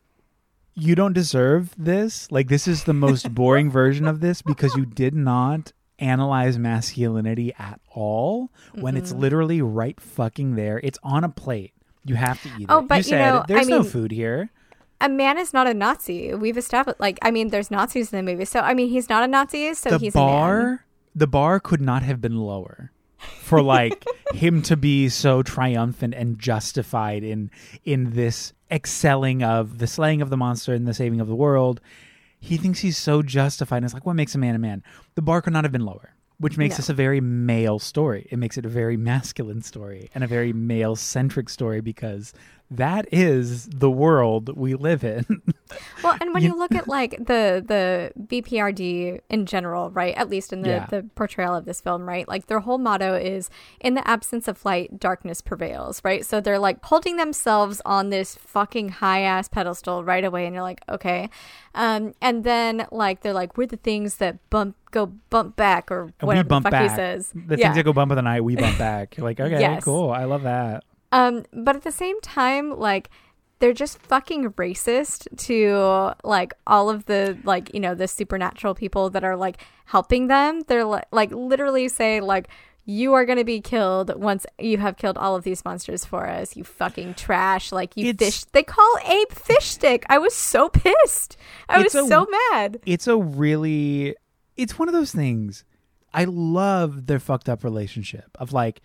[0.74, 2.30] you don't deserve this?
[2.32, 7.54] Like this is the most boring version of this because you did not analyze masculinity
[7.58, 9.22] at all when it's mm-hmm.
[9.22, 10.80] literally right fucking there.
[10.84, 11.74] It's on a plate.
[12.06, 12.66] You have to eat it.
[12.70, 12.88] Oh, it.
[12.88, 14.50] But you you said know, there's I no mean- food here.
[15.02, 16.34] a man is not a nazi.
[16.34, 18.46] We've established like i mean there's nazis in the movie.
[18.46, 20.28] So i mean he's not a nazi so the he's a man.
[20.28, 26.14] bar the bar could not have been lower for like him to be so triumphant
[26.14, 27.50] and justified in
[27.86, 31.82] in this excelling of the slaying of the monster and the saving of the world
[32.48, 34.84] he thinks he's so justified and it's like what makes a man a man
[35.16, 36.78] the bar could not have been lower which makes No.
[36.78, 40.54] this a very male story it makes it a very masculine story and a very
[40.54, 42.34] male centric story because
[42.70, 45.26] that is the world we live in
[46.04, 50.16] Well, and when You- you, look at like the the BPRD in general, right?
[50.16, 50.86] At least in the Yeah.
[50.90, 52.26] the portrayal of this film, right?
[52.28, 53.50] Like their whole motto is
[53.82, 56.26] in the absence of light, darkness prevails, right?
[56.26, 60.64] So they're like holding themselves on this fucking high ass pedestal right away and you're
[60.64, 61.30] like, okay.
[61.76, 66.04] Um and then like they're like we're the things that bump go bump back or
[66.20, 67.32] and whatever we bump the fuck back he says.
[67.36, 67.66] the yeah.
[67.68, 69.84] things that go bump in the night we bump back You're like okay Yes.
[69.84, 73.10] cool i love that Um, but at the same time, like
[73.60, 79.10] they're just fucking racist to like all of the like you know the supernatural people
[79.12, 80.62] that are like helping them.
[80.67, 82.50] They're like, like literally say like
[82.89, 86.56] you are gonna be killed once you have killed all of these monsters for us.
[86.56, 87.72] You fucking trash.
[87.72, 88.43] Like you It's- fish.
[88.52, 90.06] They call Abe fish stick.
[90.10, 91.36] I was so pissed.
[91.67, 92.80] I was a- so mad.
[92.86, 94.15] it's a really
[94.56, 95.63] it's one of those things
[96.13, 98.82] i love their fucked up relationship of like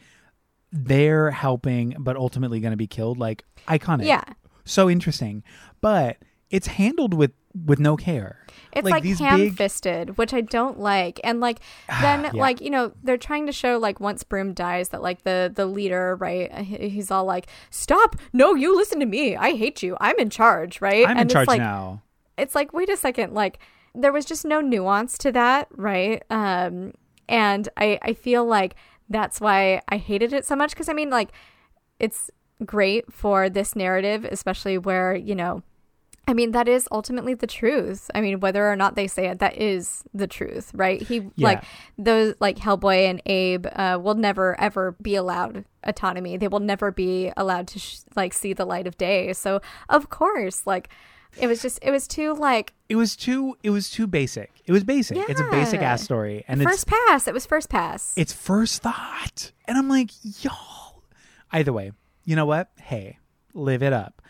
[0.72, 4.24] they're helping but ultimately going to be killed like iconic Yeah.
[4.64, 5.42] so interesting
[5.80, 6.16] but
[6.50, 7.32] it's handled with
[7.66, 8.38] with no care
[8.72, 11.20] It's like, these ham big fisted, which I don't like.
[11.22, 11.60] And like
[12.00, 12.30] then Yeah.
[12.32, 15.66] like, you know, they're trying to show like once Broom dies that like the the
[15.66, 16.50] leader, right?
[16.64, 18.16] He's all like, "Stop.
[18.32, 19.36] No, you listen to me.
[19.36, 19.98] I hate you.
[20.00, 21.04] I'm in charge." Right?
[21.04, 22.00] i'm and in charge it's like now
[22.38, 23.34] it's like, "Wait a second.
[23.34, 23.58] Like
[23.94, 26.22] there was just no nuance to that, right?
[26.30, 26.94] Um
[27.28, 28.76] and I I feel like
[29.08, 31.30] that's why I hated it so much cuz I mean like
[31.98, 32.30] it's
[32.64, 35.62] great for this narrative, especially where, you know,
[36.28, 38.08] I mean, that is ultimately the truth.
[38.14, 41.02] I mean, whether or not they say it, that is the truth, right?
[41.02, 41.48] He Yeah.
[41.48, 41.64] like
[41.98, 46.36] those like Hellboy and Abe uh, will never ever be allowed autonomy.
[46.36, 49.32] They will never be allowed to sh- like see the light of day.
[49.32, 50.88] So of course, like
[51.40, 53.56] it was just it was too like It was too.
[53.62, 54.50] It was too basic.
[54.66, 55.16] It was basic.
[55.16, 55.24] Yeah.
[55.28, 57.26] It's a basic ass story, and first pass.
[57.26, 58.12] It was first pass.
[58.16, 60.10] it's first thought, and I'm like,
[60.44, 61.02] y'all.
[61.52, 61.92] Either way,
[62.24, 62.70] you know what?
[62.80, 63.18] Hey,
[63.54, 64.22] live it up.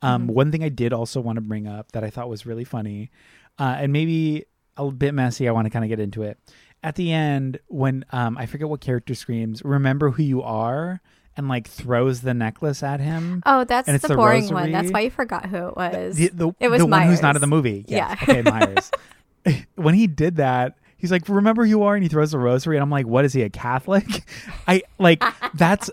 [0.00, 0.32] Um, Mm-hmm.
[0.32, 3.10] One thing I did also want to bring up that I thought was really funny,
[3.58, 4.44] uh, and maybe
[4.76, 5.48] a bit messy.
[5.48, 6.38] I want to kind of get into it.
[6.82, 11.00] At the end, when um, I forget what character screams, "Remember who you are,"
[11.38, 13.42] and like throws the necklace at him.
[13.46, 14.54] oh, that's the the boring rosary.
[14.54, 14.72] one.
[14.72, 16.16] That's why you forgot who it was.
[16.16, 17.36] the, the, it was the one who's not Myers.
[17.36, 17.84] in the movie.
[17.88, 18.18] Yes.
[18.20, 18.34] Yeah.
[18.34, 18.90] Okay, Myers.
[19.76, 22.76] when he did that, he's like, "Remember who you are," and he throws the rosary,
[22.76, 23.42] and I'm like, "What is he?
[23.42, 24.04] A Catholic?"
[24.68, 25.22] I like
[25.54, 25.88] that's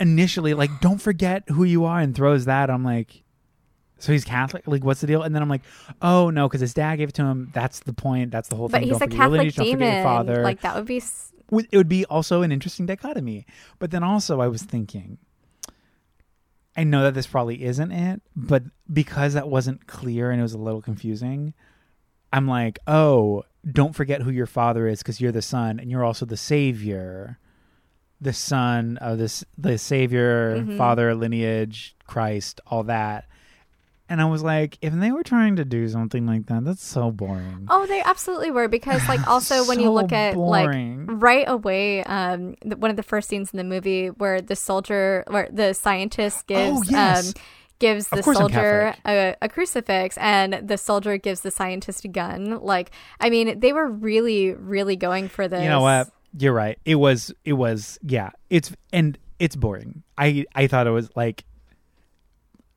[0.00, 2.70] initially like, "Don't forget who you are," and throws that.
[2.70, 3.20] I'm like.
[4.00, 4.64] So he's Catholic.
[4.66, 5.22] Like, what's the deal?
[5.22, 5.62] And then I'm like,
[6.02, 7.50] oh no, because his dad gave it to him.
[7.54, 8.32] That's the point.
[8.32, 8.88] That's the whole but thing.
[8.88, 10.02] he's don't a Catholic lineage, don't forget your demon.
[10.02, 10.42] father.
[10.42, 10.98] Like that would be.
[10.98, 13.46] s- it would be also an interesting dichotomy.
[13.78, 15.18] But then also, I was thinking,
[16.76, 20.54] I know that this probably isn't it, but because that wasn't clear and it was
[20.54, 21.54] a little confusing,
[22.32, 26.04] I'm like, oh, don't forget who your father is because you're the son and you're
[26.04, 27.38] also the savior,
[28.20, 30.76] the son of this, the savior, Mhm.
[30.76, 33.26] father, lineage, Christ, all that.
[34.08, 37.10] And I was like, if they were trying to do something like that, that's so
[37.10, 37.66] boring.
[37.70, 41.06] Oh, they absolutely were because, like, also when you look at boring.
[41.06, 44.56] like right away, um, the, one of the first scenes in the movie where the
[44.56, 47.28] soldier, where the scientist gives, Oh, yes.
[47.28, 47.34] um,
[47.78, 52.60] gives the soldier a, a crucifix, and the soldier gives the scientist a gun.
[52.60, 52.90] Like,
[53.20, 55.62] I mean, they were really, really going for this.
[55.62, 56.10] You know what?
[56.38, 56.78] You're right.
[56.84, 58.30] It was it was yeah.
[58.50, 60.02] It's and it's boring.
[60.18, 61.44] I I thought it was like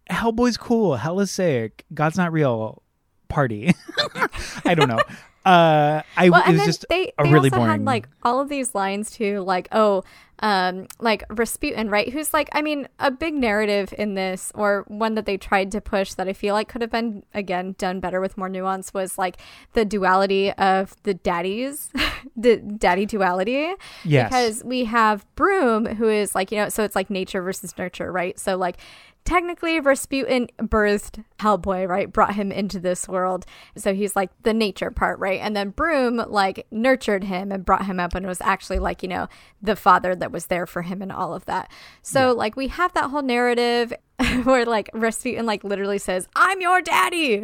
[0.10, 2.82] Hellboy's cool, hell is sick, God's not real,
[3.28, 3.74] party.
[4.66, 5.02] I don't know.
[5.46, 8.42] Uh I Well, it was just they, a they really also boring had like all
[8.42, 10.04] of these lines too, like oh,
[10.40, 12.12] um, like Rasputin, right?
[12.12, 15.82] Who's like, I mean, a big narrative in this, or one that they tried to
[15.82, 19.18] push that I feel like could have been again done better with more nuance was
[19.18, 19.38] like
[19.74, 21.90] the duality of the daddies,
[22.36, 23.74] the daddy duality.
[24.04, 24.30] Yes.
[24.30, 28.12] Because we have Broom, who is like you know, so it's like nature versus nurture,
[28.12, 28.38] right?
[28.38, 28.78] So like
[29.28, 32.12] technically Rasputin birthed Hellboy, right?
[32.12, 33.46] Brought him into this world.
[33.76, 35.42] So he's like the nature part, right?
[35.42, 39.10] And then Broom like nurtured him and brought him up and was actually like, you
[39.10, 39.28] know,
[39.62, 41.70] the father that was there for him and all of that.
[42.02, 43.92] So like we have that whole narrative
[44.44, 47.44] where like Rasputin like literally says, "I'm your daddy."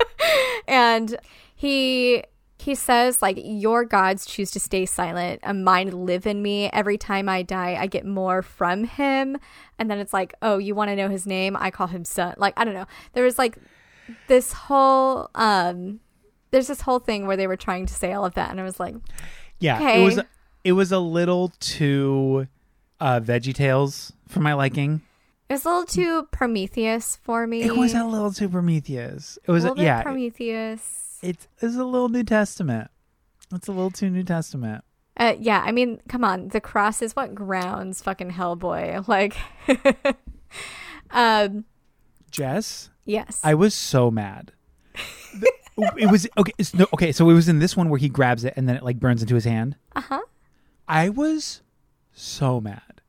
[0.68, 1.16] and
[1.54, 2.24] he
[2.66, 5.38] he says like your gods choose to stay silent.
[5.44, 6.68] And mine live in me.
[6.72, 9.38] Every time i die i get more from him.
[9.78, 11.56] And then it's like oh you want to know his name?
[11.56, 12.34] I call him son.
[12.36, 12.86] Like i don't know.
[13.12, 13.56] There was like
[14.26, 16.00] this whole um
[16.50, 18.62] there's this whole thing where they were trying to say all of that and i
[18.62, 18.94] was like
[19.58, 20.00] yeah, okay.
[20.00, 20.20] it was
[20.62, 22.46] it was a little too
[23.00, 25.02] uh Veggie Tales for my liking.
[25.48, 27.62] it was a little too prometheus for me.
[27.62, 29.38] It was a little too Prometheus.
[29.44, 32.90] It was a yeah, prometheus it's it's a little New Testament.
[33.52, 34.84] It's a little too New Testament.
[35.18, 36.48] Uh, yeah, I mean, come on.
[36.48, 39.06] The cross is what grounds fucking Hellboy.
[39.08, 39.34] Like,
[41.10, 41.64] um,
[42.30, 43.40] Jess, yes.
[43.42, 44.52] I was so mad.
[45.34, 45.52] The-
[45.98, 46.52] it was okay.
[46.58, 48.76] it's no, okay, so it was in this one where he grabs it and then
[48.76, 49.76] it like burns into his hand.
[49.94, 50.20] uh huh.
[50.88, 51.62] I was
[52.12, 53.00] so mad.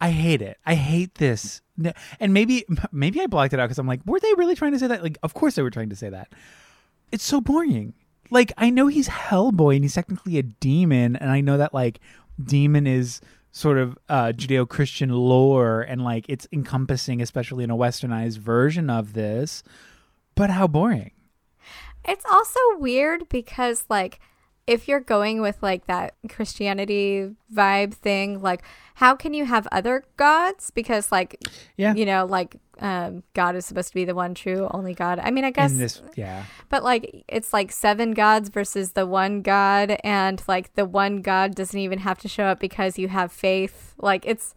[0.00, 0.58] I hate it.
[0.66, 1.60] I hate this.
[2.18, 4.78] And maybe maybe I blocked it out because I'm like, were they really trying to
[4.78, 5.02] say that?
[5.02, 6.32] Like, of course they were trying to say that.
[7.12, 7.94] It's so boring.
[8.30, 12.00] Like, I know he's Hellboy and he's technically a demon, and I know that like
[12.42, 13.20] demon is
[13.50, 19.12] sort of uh, Judeo-Christian lore and like it's encompassing, especially in a westernized version of
[19.12, 19.62] this.
[20.34, 21.12] But how boring.
[22.04, 24.18] It's also weird because, like,
[24.66, 28.62] if you're going with like that Christianity vibe thing, like,
[28.96, 30.70] how can you have other gods?
[30.70, 31.36] Because, like,
[31.76, 31.94] Yeah.
[31.94, 35.18] you know, like, um, God is supposed to be the one true, only God.
[35.18, 36.44] I mean, I guess this, yeah.
[36.68, 41.54] But like it's like seven gods versus the one god and like the one god
[41.54, 43.94] doesn't even have to show up because you have faith.
[43.98, 44.54] Like it's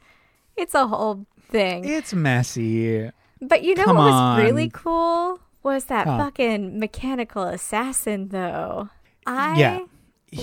[0.57, 1.85] it's a whole thing.
[1.85, 3.11] It's messy.
[3.41, 4.41] But you know come what was on.
[4.41, 6.17] really cool was that Huh.
[6.17, 8.89] fucking mechanical assassin though.
[9.27, 9.79] I Yeah.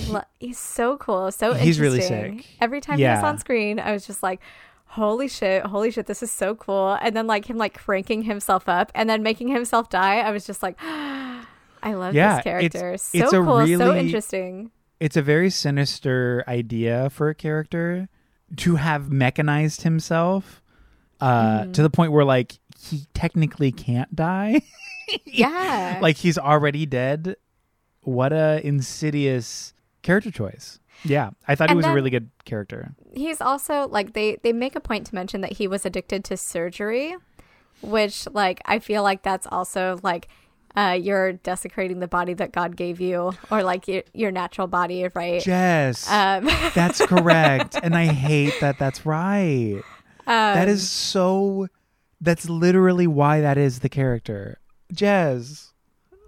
[0.08, 2.38] Lo- he's so cool, so He's really interesting.
[2.38, 2.46] sick.
[2.60, 4.40] Every time he was on screen, I was just like,
[4.86, 5.64] "Holy shit!
[5.66, 6.06] Holy shit!
[6.06, 9.48] This is so cool!" And then like him like cranking himself up and then making
[9.48, 10.18] himself die.
[10.20, 11.44] I was just like, "I
[11.94, 12.96] love Yeah, this it's- character.
[12.98, 14.70] so it's cool, so interesting."
[15.00, 18.08] it's a very sinister idea for a character
[18.56, 20.62] to have mechanized himself
[21.20, 21.72] uh, Mhm.
[21.74, 24.60] to the point where like he technically can't die.
[25.24, 25.98] Yeah.
[26.00, 27.34] like he's already dead.
[28.02, 29.72] What a insidious
[30.02, 30.78] character choice.
[31.04, 32.94] Yeah, I thought he And was a really good character.
[33.12, 36.36] he's also like they they make a point to mention that he was addicted to
[36.36, 37.14] surgery
[37.80, 40.28] which like i feel like that's also like
[40.76, 45.08] uh you're desecrating the body that god gave you or like your, your natural body
[45.14, 46.44] right Jess, um,
[46.74, 48.78] that's correct, and I hate that.
[48.78, 49.82] That's right.
[50.26, 51.68] that um, is so.
[52.20, 54.60] That's literally why that is the character,
[54.94, 55.71] Jez.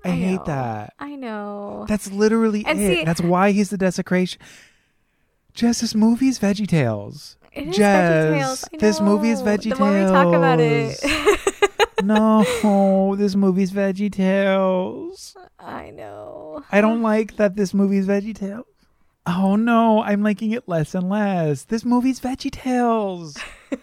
[0.05, 0.93] I, I hate that.
[0.99, 2.99] i know That's literally And it.
[2.99, 4.41] see- That's why he's the desecration.
[5.55, 7.37] Jess, this movie's Veggie Tales.
[7.53, 7.81] it is.
[7.81, 9.41] I this movie is.
[9.43, 10.99] Veggie the more we talk about it
[12.05, 15.37] no, this movie's Veggie Tales.
[15.59, 18.67] i know I don't like that this movie's Veggie Tales.
[19.27, 21.65] Oh no, I'm liking it less and less.
[21.65, 23.37] This movie's Veggie Tales.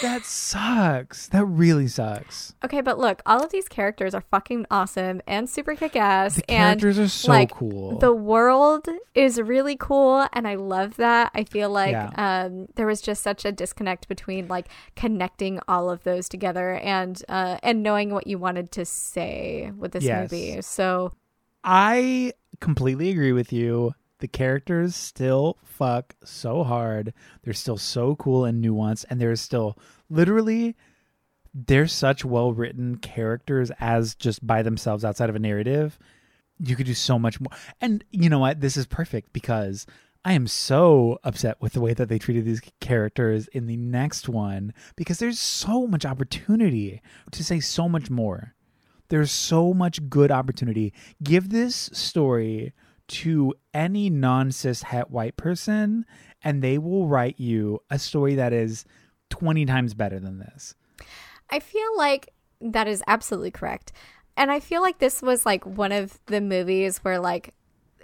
[0.00, 1.28] that sucks.
[1.28, 2.54] That really sucks.
[2.64, 6.80] okay but look all of these characters are fucking awesome and super kick-ass The and
[6.80, 7.98] characters are so like, cool.
[7.98, 12.10] the world is really cool and i love that i feel like Yeah.
[12.16, 17.22] um, there was just such a disconnect between like connecting all of those together and
[17.28, 20.30] uh, and knowing what you wanted to say with this Yes.
[20.30, 21.12] movie so
[21.62, 23.94] I completely agree with you.
[24.20, 27.12] The characters still fuck so hard.
[27.42, 30.76] They're still so cool and nuanced, and there's still literally
[31.52, 35.98] they're such well written characters as just by themselves outside of a narrative.
[36.58, 37.50] You could do so much more.
[37.80, 38.60] And you know what?
[38.60, 39.86] This is perfect because
[40.24, 44.28] I am so upset with the way that they treated these characters in the next
[44.28, 47.00] one because there's so much opportunity
[47.30, 48.54] to say so much more.
[49.08, 50.92] There's so much good opportunity.
[51.22, 52.74] Give this story
[53.10, 56.06] to any non cis het white person,
[56.42, 58.84] and they will write you a story that is
[59.30, 60.74] 20 times better than this.
[61.50, 62.30] i feel like
[62.60, 63.92] that is absolutely correct
[64.36, 67.54] and i feel like this was like one of the movies where like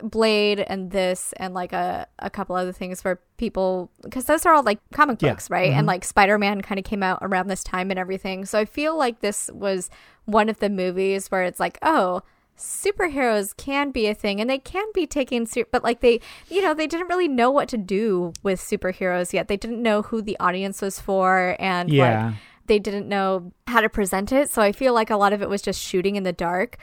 [0.03, 4.53] Blade and this and like a, a couple other things where people because those are
[4.55, 5.31] all like comic Yeah.
[5.31, 5.87] books right and mm-hmm.
[5.89, 9.21] like Spider-Man kind of came out around this time and everything so I feel like
[9.21, 9.89] this was
[10.27, 12.21] one of the movies where it's like oh
[12.57, 16.63] superheroes can be a thing and they can be taken ser- but like they you
[16.63, 20.23] know they didn't really know what to do with superheroes yet they didn't know who
[20.23, 22.27] the audience was for and Yeah.
[22.29, 22.35] like
[22.67, 25.49] they didn't know how to present it so I feel like a lot of it
[25.49, 26.77] was just shooting in the dark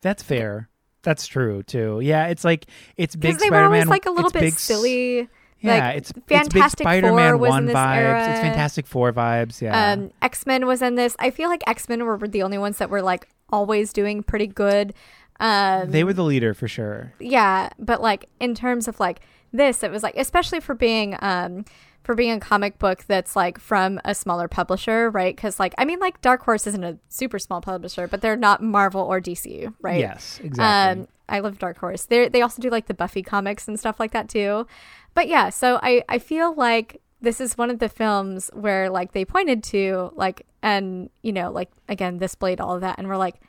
[0.00, 0.68] That's fair.
[1.02, 2.00] That's true too.
[2.02, 2.66] Yeah, it's like
[2.96, 3.64] it's big they were Spider-Man.
[3.64, 5.28] always like a little bit big silly.
[5.60, 7.96] Yeah, like, it's it's big Fantastic Four Spider-Man was in one this vibes.
[7.96, 8.30] era.
[8.30, 9.60] It's Fantastic Four vibes.
[9.62, 9.92] Yeah.
[9.92, 11.16] Um, X Men was in this.
[11.18, 14.46] I feel like X Men were the only ones that were like always doing pretty
[14.48, 14.92] good.
[15.40, 17.12] Um, they were the leader for sure.
[17.20, 19.20] yeah, but like in terms of like
[19.52, 21.64] this, it was like especially for being um
[22.02, 25.36] for being a comic book that's like from a smaller publisher, right?
[25.36, 28.62] Because like I mean, like Dark Horse isn't a super small publisher, but they're not
[28.62, 30.00] Marvel or DC, right?
[30.00, 31.02] Yes, exactly.
[31.02, 32.04] Um, I love Dark Horse.
[32.06, 34.66] They they also do like the Buffy comics and stuff like that too.
[35.14, 39.12] But yeah, so I I feel like this is one of the films where like
[39.12, 43.08] they pointed to like and you know like again this blade all of that and
[43.08, 43.40] we're like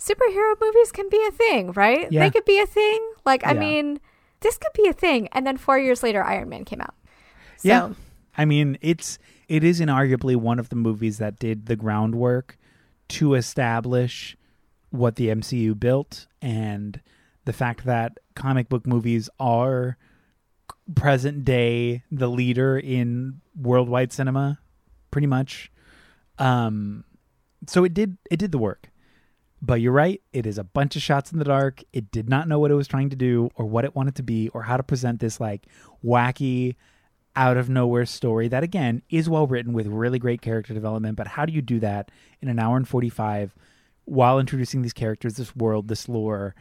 [0.00, 2.10] superhero movies can be a thing, right?
[2.10, 2.20] Yeah.
[2.20, 3.00] They could be a thing.
[3.24, 3.60] Like I Yeah.
[3.60, 4.00] mean,
[4.40, 5.28] this could be a thing.
[5.32, 6.94] And then 4 years later Iron Man came out.
[7.58, 7.90] So, Yeah.
[8.36, 12.56] I mean, it's it is inarguably one of the movies that did the groundwork
[13.08, 14.36] to establish
[14.90, 17.00] what the MCU built and
[17.44, 19.96] the fact that comic book movies are
[20.94, 24.58] present day the leader in worldwide cinema
[25.10, 25.70] pretty much
[26.38, 27.04] um
[27.66, 28.89] so it did it did the work
[29.62, 31.82] but you're right it is a bunch of shots in the dark.
[31.92, 34.22] It did not know what it was trying to do or what it wanted to
[34.22, 35.66] be or how to present this like
[36.04, 36.76] wacky
[37.36, 41.16] out of nowhere story that again is well written with really great character development.
[41.16, 43.54] But how do you do that in an hour and 45
[44.04, 46.54] while introducing these characters this world this lore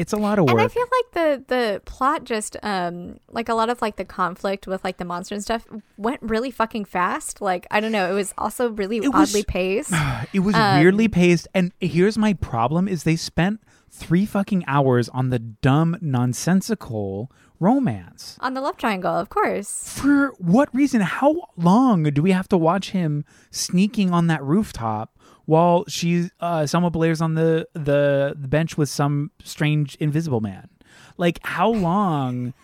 [0.00, 0.52] it's a lot of work.
[0.52, 4.04] And I feel like the the plot just um like a lot of like the
[4.04, 7.40] conflict with like the monster and stuff went really fucking fast.
[7.40, 9.92] Like I don't know, it was also really It was- oddly paced.
[10.32, 15.08] it was Um, weirdly paced and here's my problem is they spent three fucking hours
[15.10, 19.86] on the dumb nonsensical romance On the love triangle, of course.
[19.98, 25.18] for what reason how long do we have to watch him sneaking on that rooftop
[25.46, 30.68] while she's uh Selma Blair's on the, the the bench with some strange invisible man.
[31.16, 32.54] Like how long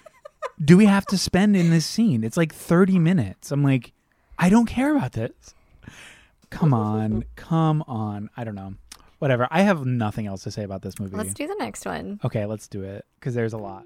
[0.65, 2.25] do we have to spend in this scene?
[2.25, 3.51] It's like 30 minutes.
[3.51, 3.93] I'm like
[4.39, 5.55] i don't care about this.
[6.51, 7.25] Come on.
[7.37, 8.31] Come on.
[8.37, 8.75] I don't know.
[9.19, 9.49] Whatever.
[9.51, 11.17] I have nothing else to say about this movie.
[11.17, 12.21] Let's do the next one.
[12.25, 13.85] okay let's do it because there's a lot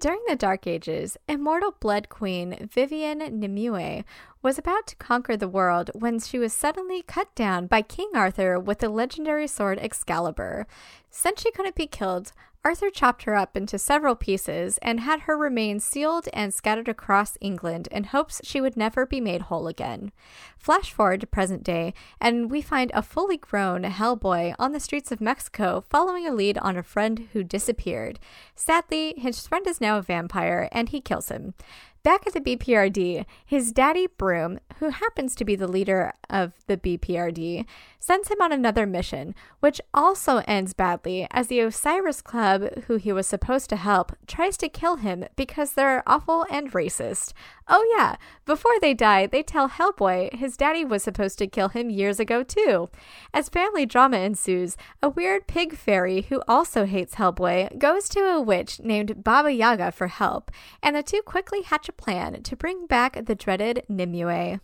[0.00, 4.04] During the Dark Ages, immortal Blood Queen Vivian Nimue
[4.42, 8.60] was about to conquer the world when she was suddenly cut down by King Arthur
[8.60, 10.68] with the legendary sword Excalibur.
[11.10, 12.30] Since she couldn't be killed,
[12.68, 17.38] Arthur chopped her up into several pieces and had her remains sealed and scattered across
[17.40, 20.12] England in hopes she would never be made whole again.
[20.58, 25.10] Flash forward to present day, and we find a fully grown Hellboy on the streets
[25.10, 28.18] of Mexico following a lead on a friend who disappeared.
[28.54, 31.54] Sadly, his friend is now a vampire and he kills him.
[32.02, 36.76] Back at the BPRD, his daddy Broom, who happens to be the leader of the
[36.76, 37.66] BPRD,
[37.98, 43.12] sends him on another mission, which also ends badly as the Osiris Club, who he
[43.12, 47.32] was supposed to help, tries to kill him because they're awful and racist.
[47.66, 51.90] Oh, yeah, before they die, they tell Hellboy his daddy was supposed to kill him
[51.90, 52.88] years ago, too.
[53.34, 58.40] As family drama ensues, a weird pig fairy who also hates Hellboy goes to a
[58.40, 60.50] witch named Baba Yaga for help,
[60.82, 64.58] and the two quickly hatch a plan to bring back the dreaded Nimue.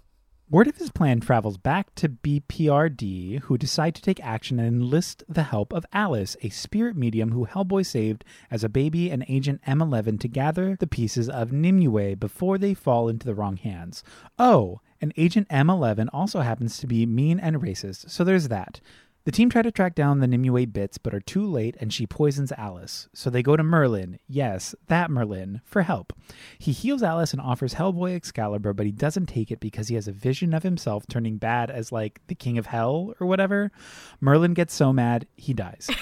[0.50, 5.24] Word of his plan travels back to BPRD, who decide to take action and enlist
[5.26, 9.62] the help of Alice, a spirit medium who Hellboy saved as a baby and Agent
[9.66, 14.04] M11 to gather the pieces of Nimue before they fall into the wrong hands.
[14.38, 18.82] Oh, and Agent M11 also happens to be mean and racist, so there's that.
[19.24, 22.06] The team try to track down the Nimue bits, but are too late, and she
[22.06, 23.08] poisons Alice.
[23.14, 26.12] So they go to Merlin, yes, that Merlin, for help.
[26.58, 30.06] He heals Alice and offers Hellboy Excalibur, but he doesn't take it because he has
[30.06, 33.72] a vision of himself turning bad as like the king of hell or whatever.
[34.20, 35.88] Merlin gets so mad, he dies.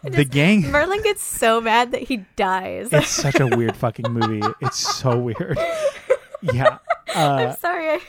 [0.02, 0.62] the gang.
[0.70, 2.88] Merlin gets so mad that he dies.
[2.92, 4.42] It's such a weird fucking movie.
[4.60, 5.58] It's so weird.
[6.42, 6.78] Yeah.
[7.12, 7.88] Uh, I'm sorry.
[7.94, 8.00] I-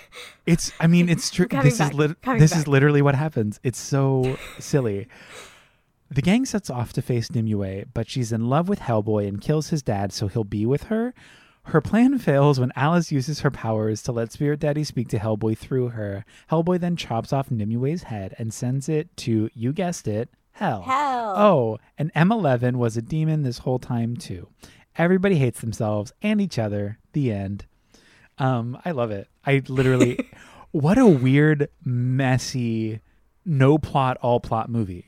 [0.45, 0.71] It's.
[0.79, 1.47] I mean, it's true.
[1.47, 2.59] This back, is lit- this back.
[2.59, 3.59] is literally what happens.
[3.63, 5.07] It's so silly.
[6.11, 9.69] The gang sets off to face Nimue, but she's in love with Hellboy and kills
[9.69, 11.15] his dad so he'll be with her.
[11.63, 15.57] Her plan fails when Alice uses her powers to let Spirit Daddy speak to Hellboy
[15.57, 16.23] through her.
[16.51, 20.83] Hellboy then chops off Nimue's head and sends it to, you guessed it, hell.
[20.83, 21.33] Hell.
[21.37, 24.47] Oh, and M11 was a demon this whole time too.
[24.95, 26.99] Everybody hates themselves and each other.
[27.13, 27.65] The end.
[28.41, 29.27] Um, I love it.
[29.45, 30.19] I literally,
[30.71, 32.99] what a weird, messy,
[33.45, 35.05] no plot, all plot movie.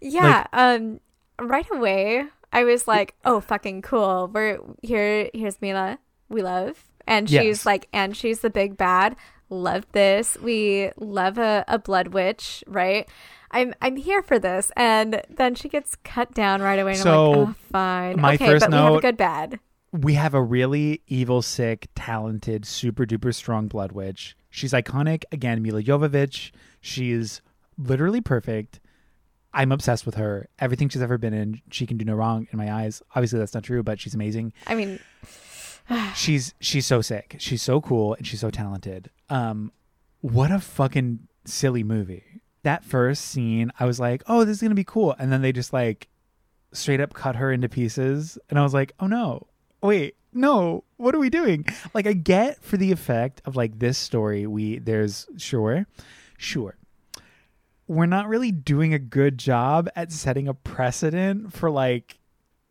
[0.00, 0.46] Yeah.
[0.52, 1.00] um.
[1.40, 4.30] Right away, I was like, "Oh, fucking cool!
[4.32, 5.30] We're here.
[5.34, 5.98] Here's Milla.
[6.28, 7.66] We love, and she's Yes.
[7.66, 9.16] like, and she's the big bad.
[9.50, 10.36] Love this.
[10.40, 13.08] We love a, a blood witch, right?
[13.50, 16.92] I'm I'm here for this." And then she gets cut down right away.
[16.92, 18.20] And I'm So, like, "Oh, fine.
[18.20, 19.58] my okay, first but we have a good bad."
[19.94, 24.36] We have a really evil, sick, talented, super duper strong blood witch.
[24.50, 25.22] She's iconic.
[25.30, 26.50] Again, Milla Jovovich.
[26.80, 27.40] She's
[27.78, 28.80] literally perfect.
[29.52, 30.48] I'm obsessed with her.
[30.58, 33.02] Everything she's ever been in, she can do no wrong in my eyes.
[33.14, 34.52] Obviously, that's not true, but she's amazing.
[34.66, 34.98] I mean,
[36.16, 37.36] she's she's so sick.
[37.38, 39.10] She's so cool and she's so talented.
[39.30, 39.70] Um,
[40.22, 42.42] what a fucking silly movie.
[42.64, 45.52] That first scene, I was like, oh, this is gonna be cool, and then they
[45.52, 46.08] just like
[46.72, 49.46] straight up cut her into pieces, and I was like, oh no,
[49.84, 51.64] wait, no, what are we doing?
[51.92, 55.86] Like, I get for the effect of like this story, we there's sure,
[56.38, 56.76] sure.
[57.86, 62.18] We're not really doing a good job at setting a precedent for like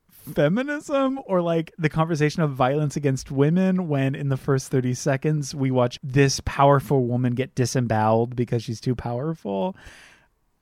[0.09, 5.53] feminism or like the conversation of violence against women when in the first 30 seconds
[5.53, 9.75] we watch this powerful woman get disemboweled because she's too powerful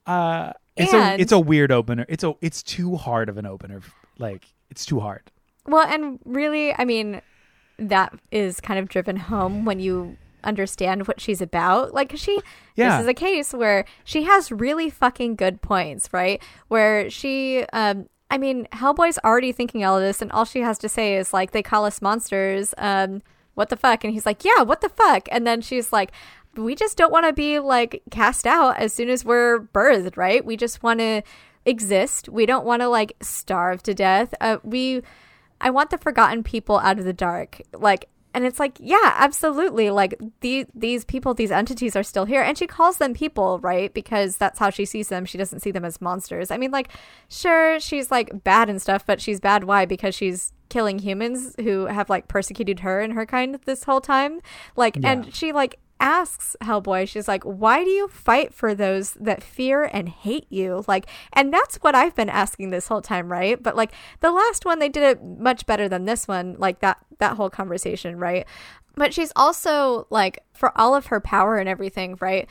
[0.07, 3.45] uh it's And- a it's a weird opener it's a it's too hard of an
[3.45, 3.81] opener
[4.17, 5.29] like it's too hard
[5.67, 7.21] Well, and really, I mean,
[7.77, 11.93] that is kind of driven home when you understand what she's about.
[11.93, 12.39] Like she,
[12.75, 12.97] Yeah.
[12.97, 16.41] this is a case where she has really fucking good points, right?
[16.67, 20.77] Where she, um, I mean, Hellboy's already thinking all of this, and all she has
[20.79, 23.21] to say is like, "They call us monsters." Um,
[23.55, 24.03] what the fuck?
[24.03, 26.11] And he's like, "Yeah, what the fuck?" And then she's like,
[26.55, 30.43] "We just don't want to be like cast out as soon as we're birthed, right?
[30.45, 31.21] We just want to
[31.65, 32.29] exist.
[32.29, 34.33] We don't want to like starve to death.
[34.41, 35.01] Uh, we."
[35.61, 37.61] I want the forgotten people out of the dark.
[37.73, 39.89] Like, and it's like, yeah, absolutely.
[39.89, 43.93] Like these these people, these entities are still here, and she calls them people, right?
[43.93, 45.25] Because that's how she sees them.
[45.25, 46.49] She doesn't see them as monsters.
[46.49, 46.89] I mean, like,
[47.27, 49.65] sure, she's like bad and stuff, but she's bad.
[49.65, 49.85] Why?
[49.85, 54.39] Because she's killing humans who have like persecuted her and her kind this whole time.
[54.77, 55.11] Like, Yeah.
[55.11, 59.83] and she like asks Hellboy, she's like, why do you fight for those that fear
[59.83, 60.83] and hate you?
[60.87, 63.61] Like, and that's what I've been asking this whole time, right?
[63.61, 66.97] But like the last one, they did it much better than this one, like that,
[67.19, 68.45] that whole conversation, right?
[68.95, 72.49] But she's also like, for all of her power and everything, right?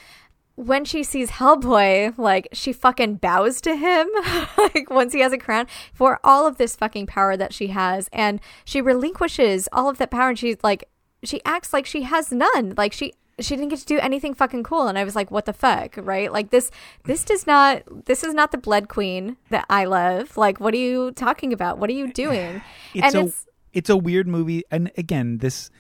[0.57, 4.09] when she sees Hellboy, like she fucking bows to him,
[4.59, 8.11] like once he has a crown for all of this fucking power that she has,
[8.13, 10.85] and she relinquishes all of that power, and she's like,
[11.25, 14.63] she acts like she has none, like she she didn't get to do anything fucking
[14.63, 14.87] cool.
[14.87, 16.33] And i was like what the fuck right?
[16.33, 16.71] Like this
[17.05, 20.37] this does not this is not the blood queen that i love.
[20.37, 21.79] Like what are you talking about?
[21.79, 22.63] What are you doing?
[22.95, 24.65] It's and a it's it's a weird movie.
[24.71, 25.71] And again this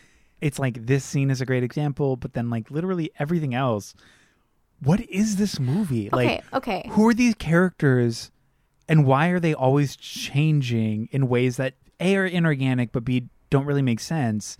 [0.40, 3.94] it's like this scene is a great example but then like literally everything else.
[4.82, 6.08] What is this movie?
[6.12, 6.88] Okay like okay.
[6.92, 8.30] who are these characters
[8.88, 13.66] and why are they always changing in ways that a are inorganic but b don't
[13.66, 14.56] really make sense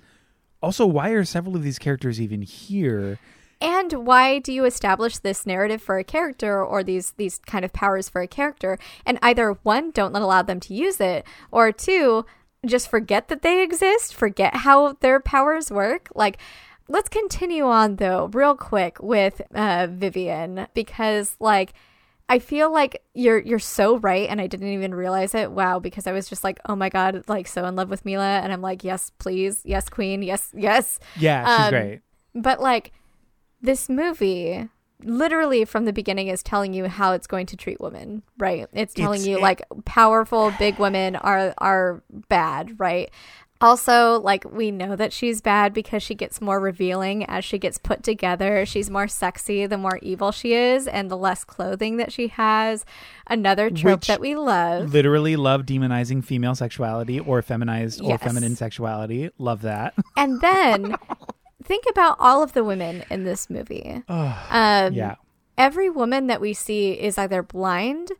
[0.62, 3.18] also why are several of these characters even here?
[3.60, 7.72] And why do you establish this narrative for a character or these these kind of
[7.72, 8.78] powers for a character?
[9.04, 12.24] And either one don't let allow them to use it or two
[12.64, 16.08] just forget that they exist forget how their powers work.
[16.14, 16.38] Like
[16.88, 21.74] let's continue on though real quick with uh, vivian because like
[22.30, 25.50] I feel like you're you're so right and I didn't even realize it.
[25.50, 28.38] Wow, because I was just like, "Oh my god, like so in love with Milla."
[28.42, 29.60] And I'm like, "Yes, please.
[29.64, 30.22] Yes, queen.
[30.22, 32.00] Yes, yes." yeah she's Um, great
[32.34, 32.92] But like
[33.60, 34.68] this movie
[35.02, 38.66] literally from the beginning is telling you how it's going to treat women, right?
[38.72, 43.10] It's telling It's- you it- like powerful big women are are bad, right?
[43.60, 47.76] Also, like we know that she's bad because she gets more revealing as she gets
[47.78, 48.64] put together.
[48.64, 52.84] She's more sexy the more evil she is and the less clothing that she has.
[53.26, 54.92] Another trope Which that we love.
[54.92, 60.96] literally love demonizing female sexuality or feminized or feminine sexuality love that And then
[61.62, 64.02] think about all of the women in this movie.
[64.08, 65.16] Um, yeah
[65.60, 68.10] every woman that we see is either blind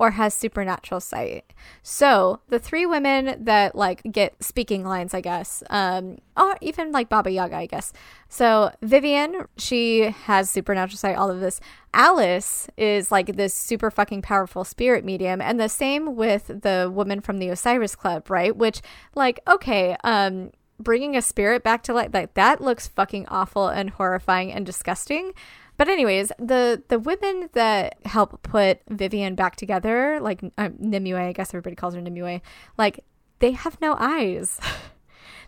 [0.00, 1.52] or has supernatural sight.
[1.82, 7.10] So the three women that like get speaking lines, I guess, um, or even like
[7.10, 7.92] Baba Yaga, I guess.
[8.30, 11.16] So Vivian, she has supernatural sight.
[11.16, 11.60] All of this.
[11.92, 17.20] Alice is like this super fucking powerful spirit medium, and the same with the woman
[17.20, 18.56] from the Osiris Club, right?
[18.56, 18.80] Which,
[19.14, 23.90] like, okay, um, bringing a spirit back to life like that looks fucking awful and
[23.90, 25.32] horrifying and disgusting
[25.80, 31.32] but anyways the the women that help put vivian back together like um, nimue i
[31.32, 32.38] guess everybody calls her nimue
[32.76, 33.02] like
[33.40, 34.60] they have no eyes.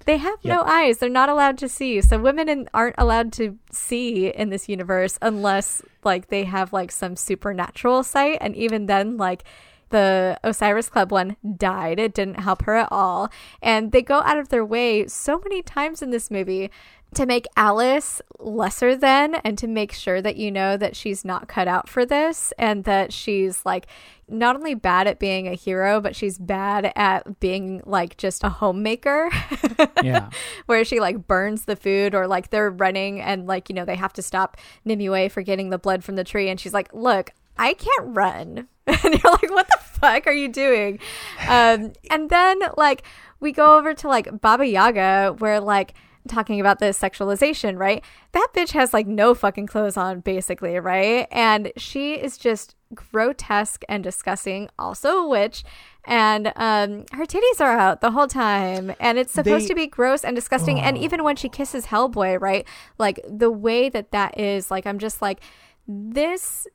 [0.05, 0.99] They have no eyes.
[0.99, 2.01] They're not allowed to see.
[2.01, 6.91] So women in, aren't allowed to see in this universe unless like they have like
[6.91, 8.39] some supernatural sight.
[8.41, 9.45] And even then like
[9.91, 12.01] the Osiris Club one died.
[12.01, 13.31] It didn't help her at all.
[13.63, 16.73] And they go out of their way so many times in this movie
[17.15, 21.49] to make Alice lesser than and to make sure that you know that she's not
[21.49, 23.87] cut out for this and that she's like
[24.29, 28.49] not only bad at being a hero, but she's bad at being like just a
[28.49, 29.31] homemaker.
[30.03, 30.31] yeah.
[30.67, 33.97] Where she like burns the food or like they're running and like you know they
[33.97, 37.31] have to stop Nimue for getting the blood from the tree and she's like look
[37.59, 38.69] I can't run.
[38.85, 40.99] And you're like what the fuck are you doing?
[41.47, 43.05] Um and then like
[43.39, 45.95] we go over to like Baba Yaga where like
[46.29, 48.05] talking about the sexualization right?
[48.33, 51.27] That bitch has like no fucking clothes on basically right?
[51.31, 55.65] And she is just grotesque and disgusting also a witch.
[56.05, 58.95] And um her titties are out the whole time.
[59.01, 60.79] And it's supposed They- to be gross and disgusting.
[60.81, 62.67] And even when she kisses hellboy right?
[62.99, 65.41] Like the way that that is like i'm just like
[65.89, 66.67] this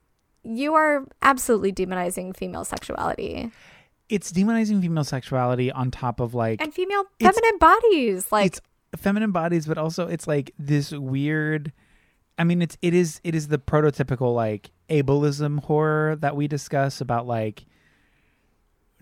[0.44, 3.50] you are absolutely demonizing female sexuality.
[4.08, 8.60] It's demonizing female sexuality on top of like and female feminine bodies like it's
[8.96, 11.72] feminine bodies but also it's like this weird
[12.38, 17.00] i mean it's it is it is the prototypical like ableism horror that we discuss
[17.00, 17.66] about like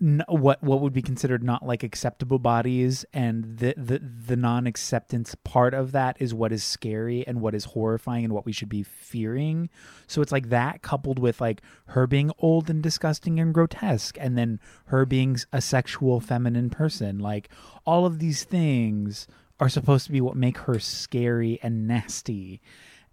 [0.01, 5.35] n- what what would be considered not like acceptable bodies and the the the non-acceptance
[5.43, 8.69] part of that is what is scary and what is horrifying and what we should
[8.69, 9.69] be fearing.
[10.07, 14.37] So it's like that coupled with like her being old and disgusting and grotesque and
[14.37, 17.49] then her being a sexual feminine person like
[17.85, 19.27] all of these things
[19.59, 22.61] are supposed to be what make her scary and nasty.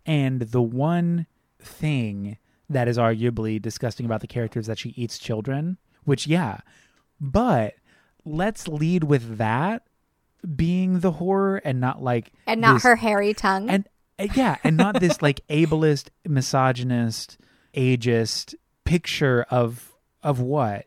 [0.07, 1.27] And the one
[1.59, 2.37] thing
[2.69, 6.59] that is arguably disgusting about the character is that she eats children, which, yeah,
[7.21, 7.75] but
[8.25, 9.83] let's lead with that
[10.57, 13.71] being the horror and not like and not this- her hairy tongue.
[13.71, 13.89] And
[14.19, 17.39] uh, yeah, and not this like ableist, misogynist,
[17.75, 19.93] ageist picture of
[20.23, 20.85] of what?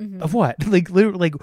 [0.00, 0.22] Mm-hmm.
[0.22, 0.56] of what?
[0.66, 1.34] Like literally like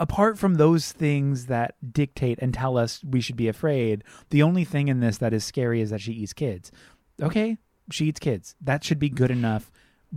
[0.00, 4.64] apart from those things that dictate and tell us we should be afraid the only
[4.64, 6.72] thing in this that is scary is that she eats kids
[7.22, 7.56] okay
[7.90, 9.70] she eats kids that should be good enough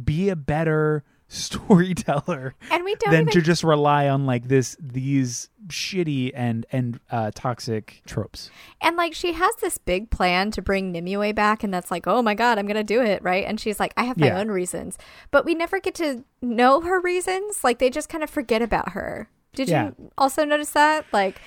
[0.03, 1.03] be a better
[1.33, 6.65] storyteller And we don't than even to just rely on like this these shitty and
[6.71, 8.51] and uh, toxic tropes.
[8.81, 12.21] And like she has this big plan to bring Nimue back, and that's like, oh
[12.21, 13.45] my god, I'm gonna do it, right?
[13.45, 14.39] And she's like, I have my Yeah.
[14.39, 14.97] own reasons,
[15.31, 17.63] but we never get to know her reasons.
[17.63, 19.29] Like they just kind of forget about her.
[19.53, 19.91] Did Yeah.
[19.97, 21.05] you also notice that?
[21.11, 21.39] Like,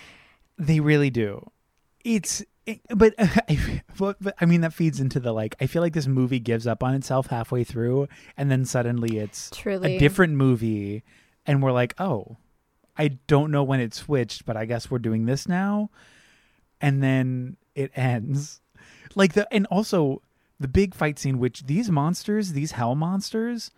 [0.58, 1.50] They really do.
[2.04, 3.14] It's it- but,
[3.98, 6.66] but but I mean that feeds into the like I feel like this movie gives
[6.66, 9.96] up on itself halfway through and then suddenly it's Truly.
[9.96, 11.02] a different movie
[11.46, 12.36] and we're like, "Oh,
[12.96, 15.90] I don't know when it switched, but I guess we're doing this now."
[16.80, 18.60] And then it ends.
[19.14, 20.22] Like the and also
[20.58, 23.70] the big fight scene which these monsters, these hell monsters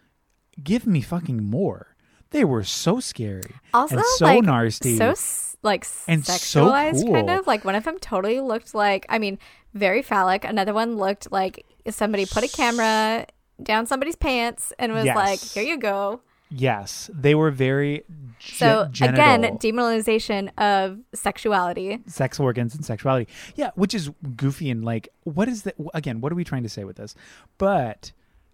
[0.63, 1.95] give me fucking more.
[2.31, 4.97] They were so scary also and so like nasty.
[4.97, 5.15] so
[5.63, 7.47] like And so sexualized, kind of.
[7.47, 9.39] Like one of them totally looked like, I mean,
[9.75, 10.45] very phallic.
[10.45, 13.27] Another one looked like somebody put a camera
[13.63, 15.17] down somebody's pants and was Yes.
[15.17, 16.21] like, "Here you go."
[16.51, 18.05] Yes, they were very
[18.39, 21.99] ge- So genital, again, demonization of sexuality.
[22.07, 23.29] sex organs and sexuality.
[23.55, 25.75] Yeah, which is goofy and like, what is that?
[25.93, 27.15] Again, what are we trying to say with this?
[27.59, 28.13] But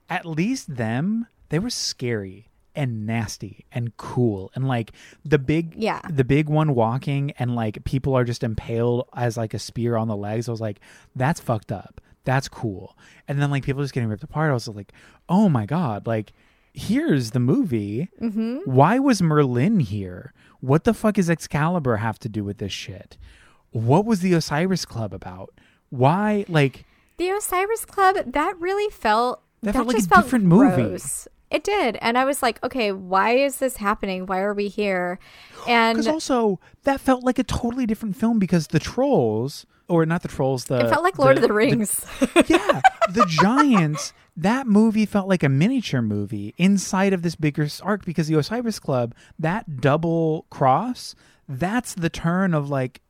[0.09, 4.51] at least them, they were scary and nasty and cool.
[4.55, 4.93] And like
[5.25, 6.01] the big Yeah.
[6.11, 10.09] the big one walking and like people are just impaled as like a spear on
[10.09, 10.49] the legs.
[10.49, 10.81] I was like
[11.15, 12.01] that's fucked up.
[12.25, 12.97] That's cool.
[13.29, 14.51] And then like people just getting ripped apart.
[14.51, 14.93] I was like
[15.29, 16.07] oh my god.
[16.07, 16.33] Like
[16.73, 18.09] here's the movie.
[18.21, 18.59] Mm-hmm.
[18.65, 20.33] why was merlin here?
[20.61, 23.17] What the fuck does excalibur have to do with this shit?
[23.71, 25.53] What was the osiris club about?
[25.91, 26.85] Why like
[27.19, 30.99] The Osiris Club, that really felt That felt like a different movie.
[31.55, 31.97] It did.
[32.01, 34.27] And I was like, okay, why is this happening?
[34.27, 35.21] Why are we here?
[35.69, 40.23] And because also that felt like a totally different film because the trolls or not
[40.23, 42.05] the trolls the it felt like Lord of the Rings.
[42.49, 44.13] yeah, the Giants.
[44.37, 48.81] That movie felt like a miniature movie inside of this bigger arc because the Osiris
[48.81, 51.15] Club, that double cross,
[51.49, 53.01] that's the turn of like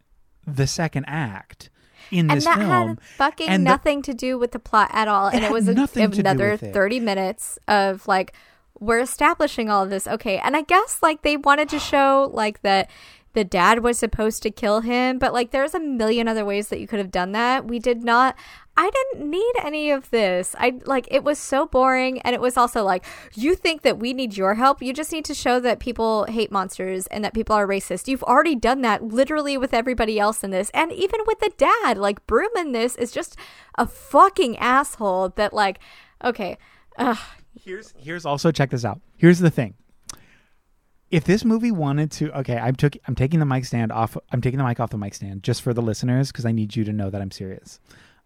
[0.46, 1.70] the second act
[2.14, 2.68] in and that film.
[2.68, 5.26] had fucking And the- nothing to do with the plot at all.
[5.28, 6.72] And it, had was a, nothing to do another it.
[6.72, 8.32] 30 minutes of like,
[8.80, 10.06] we're establishing all of this.
[10.06, 10.38] Okay.
[10.38, 12.90] And I guess like they wanted to show like that
[13.34, 16.80] the dad was supposed to kill him, but like there's a million other ways that
[16.80, 17.66] you could have done that.
[17.66, 18.36] We did not.
[18.76, 20.56] I didn't need any of this.
[20.58, 23.04] I like it was so boring and it was also like
[23.34, 24.82] you think that we need your help.
[24.82, 28.08] You just need to show that people hate monsters and that people are racist.
[28.08, 31.98] You've already done that literally with everybody else in this and even with the dad.
[31.98, 33.36] Like Broom in this is just
[33.78, 35.78] a fucking asshole that like
[36.24, 36.58] okay,
[36.98, 37.18] ugh,
[37.60, 39.00] Here's here's also check this out.
[39.16, 39.74] Here's the thing.
[41.10, 44.16] If this movie wanted to, okay, I'm took I'm taking the mic stand off.
[44.32, 46.74] I'm taking the mic off the mic stand just for the listeners because I need
[46.74, 47.78] you to know that I'm serious.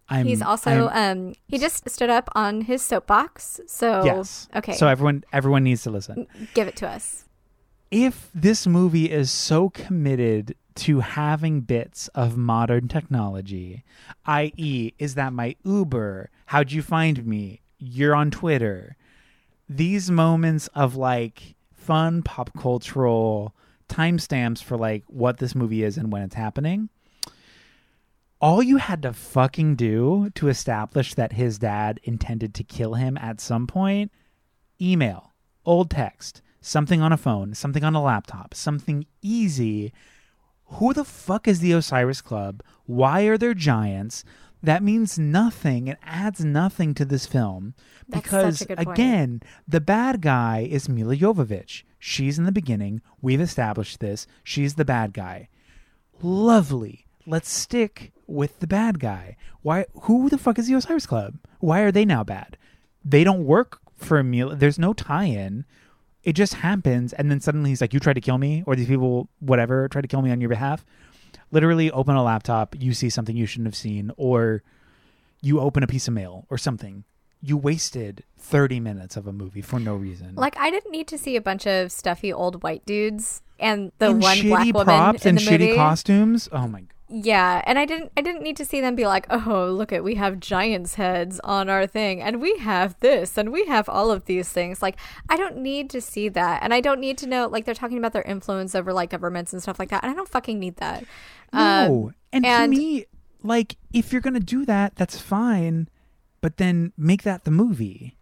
[0.09, 3.61] I'm, he's also um he just stood up on his soapbox.
[3.67, 4.47] So yes.
[4.55, 4.73] okay.
[4.73, 6.27] So everyone everyone needs to listen.
[6.53, 7.25] give it to us.
[7.91, 13.83] if this movie is so committed to having bits of modern technology,
[14.25, 16.29] i.e., is that my Uber?
[16.47, 17.61] How'd you find me?
[17.79, 18.95] You're on Twitter.
[19.67, 23.53] These moments of like fun pop cultural
[23.89, 26.89] timestamps for like what this movie is and when it's happening.
[28.41, 33.17] All you had to fucking do to establish that his dad intended to kill him
[33.17, 34.11] at some point
[34.81, 35.33] email,
[35.65, 39.91] old text, something on a phone, something on a laptop, something easy.
[40.73, 42.63] Who the fuck is the Osiris Club?
[42.85, 44.23] Why are there giants?
[44.63, 45.87] That means nothing.
[45.87, 47.73] It adds nothing to this film
[48.07, 48.97] That's because such a good point.
[48.97, 51.83] again, the bad guy is Milla Jovovich.
[51.97, 53.01] She's in the beginning.
[53.21, 54.27] We've established this.
[54.43, 55.49] She's the bad guy.
[56.21, 57.05] Lovely.
[57.29, 59.37] Let's stick with the bad guy.
[59.61, 59.85] Why?
[60.03, 61.35] Who the fuck is the Osiris Club?
[61.59, 62.57] Why are they now bad?
[63.05, 64.55] They don't work for Milla.
[64.55, 65.65] There's no tie-in.
[66.23, 68.87] It just happens, and then suddenly he's like, "You tried to kill me," or these
[68.87, 70.83] people, whatever, tried to kill me on your behalf.
[71.51, 74.63] Literally, open a laptop, you see something you shouldn't have seen, or
[75.41, 77.03] you open a piece of mail or something.
[77.41, 80.35] You wasted 30 minutes of a movie for no reason.
[80.35, 84.09] Like I didn't need to see a bunch of stuffy old white dudes and the
[84.09, 85.75] and one shitty black woman props in and the shitty movie.
[85.75, 86.49] costumes.
[86.51, 86.89] Oh my god.
[87.11, 90.03] Yeah, and I didn't I didn't need to see them be like, "Oh, look at
[90.03, 94.11] we have giants heads on our thing and we have this and we have all
[94.11, 94.97] of these things." Like,
[95.27, 96.61] I don't need to see that.
[96.61, 99.53] And I don't need to know like they're talking about their influence over like governments
[99.53, 100.03] and stuff like that.
[100.03, 101.03] And I don't fucking need that.
[101.51, 102.09] No.
[102.09, 103.05] Um, and, and- to me,
[103.41, 105.89] like, if you're gonna do that, that's fine.
[106.41, 108.17] But then make that the movie.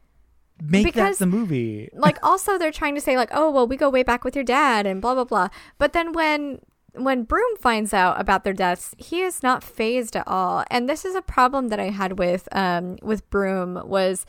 [0.64, 1.90] Make Because- that the movie.
[1.94, 4.46] like also they're trying to say like oh well we go way back with your
[4.46, 6.60] dad and blah blah blah but then when
[7.04, 11.06] when broom finds out about their deaths he is not phased at all and this
[11.06, 14.26] is a problem that i had with um with broom was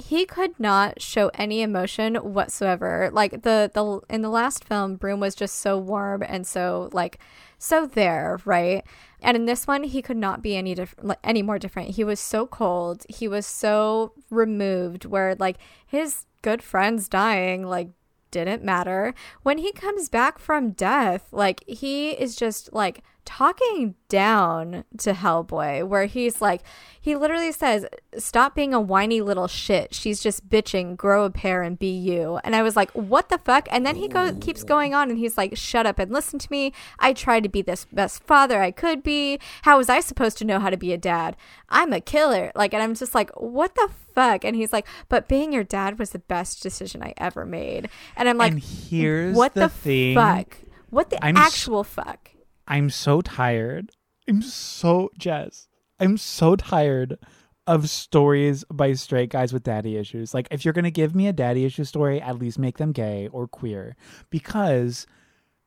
[0.00, 3.10] he could not show any emotion whatsoever.
[3.12, 7.18] Like the the in the last film, Broom was just so warm and so like
[7.58, 8.84] so there, right?
[9.20, 11.90] And in this one, he could not be any different, any more different.
[11.90, 13.04] He was so cold.
[13.08, 15.04] He was so removed.
[15.04, 17.90] Where like his good friends dying, like
[18.30, 19.14] didn't matter.
[19.42, 25.86] When he comes back from death, like he is just like talking down to Hellboy,
[25.86, 26.62] where he's like,
[27.00, 27.86] he literally says,
[28.18, 29.94] Stop being a whiny little shit.
[29.94, 32.40] She's just bitching, grow a pair and be you.
[32.42, 33.68] And I was like, What the fuck?
[33.70, 36.48] And then he goes keeps going on and he's like, Shut up and listen to
[36.50, 36.72] me.
[36.98, 39.38] I tried to be this best father I could be.
[39.62, 41.36] How was I supposed to know how to be a dad?
[41.68, 42.50] I'm a killer.
[42.56, 44.09] Like, and I'm just like, What the fuck?
[44.44, 47.88] And he's like, But being your dad was the best decision I ever made.
[48.16, 50.14] And I'm like, and here's What the, the, thing.
[50.14, 50.56] fuck?
[50.90, 52.30] What the I'm actual fuck?
[52.66, 53.90] I'm so tired.
[54.28, 55.68] I'm so Jess.
[55.98, 57.18] I'm so tired
[57.66, 60.34] of stories by straight guys with daddy issues.
[60.34, 62.90] Like if you're going to give me a daddy issue story, at least make them
[62.92, 63.96] gay or queer
[64.30, 65.06] because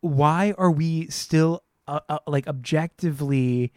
[0.02, 3.72] why are we still uh, uh, like objectively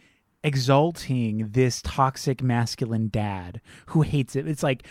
[0.47, 4.47] exalting this toxic masculine dad who hates it?
[4.47, 4.87] It's like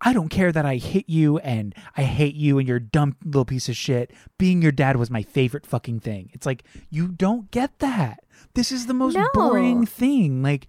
[0.00, 3.16] I don't care that I hit you and I hate you and you're a dumb
[3.24, 4.12] little piece of shit.
[4.38, 6.30] Being your dad was my favorite fucking thing.
[6.32, 8.20] It's like you don't get that.
[8.54, 9.28] This is the most No.
[9.34, 10.42] boring thing.
[10.42, 10.68] Like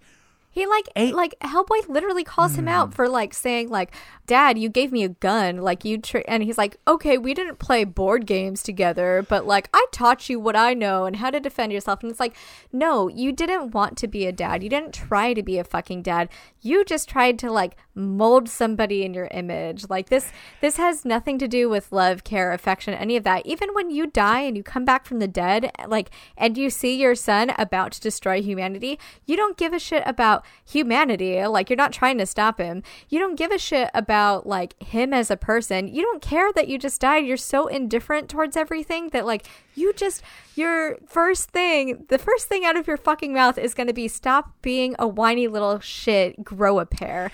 [0.52, 2.70] He like Eight- like Hellboy literally calls him Hmm.
[2.70, 3.92] out for like saying like,
[4.26, 7.60] "Dad, you gave me a gun." Like you tr-, and he's like, "Okay, we didn't
[7.60, 11.38] play board games together, but like I taught you what I know and how to
[11.38, 12.34] defend yourself." And it's like,
[12.72, 14.64] "No, you didn't want to be a dad.
[14.64, 16.28] You didn't try to be a fucking dad.
[16.60, 19.88] You just tried to like mold somebody in your image.
[19.88, 23.46] Like this this has nothing to do with love, care, affection, any of that.
[23.46, 27.00] Even when you die and you come back from the dead, like and you see
[27.00, 31.44] your son about to destroy humanity, you don't give a shit about humanity.
[31.46, 32.82] Like you're not trying to stop him.
[33.08, 35.88] You don't give a shit about like him as a person.
[35.88, 37.26] You don't care that you just died.
[37.26, 40.22] You're so indifferent towards everything that like you just
[40.54, 44.08] your first thing, the first thing out of your fucking mouth is going to be
[44.08, 47.30] stop being a whiny little shit, grow a pair.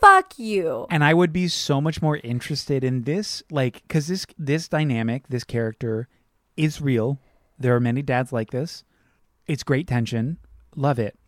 [0.00, 0.86] Fuck you.
[0.90, 5.28] and I would be so much more interested in this like cuz this this dynamic,
[5.28, 6.08] this character
[6.56, 7.20] is real.
[7.58, 8.84] There are many dads like this.
[9.46, 10.38] It's great tension.
[10.76, 11.18] Love it.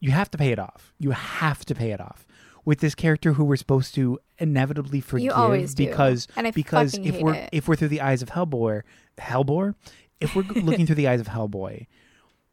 [0.00, 0.92] You have to pay it off.
[0.98, 2.26] You have to pay it off.
[2.64, 5.86] With this character who we're supposed to inevitably forgive always do.
[5.86, 7.48] because And I because if we're it.
[7.52, 8.82] if we're through the eyes of Hellboy,
[9.18, 9.74] Hellboy,
[10.20, 11.86] if we're looking through the eyes of Hellboy,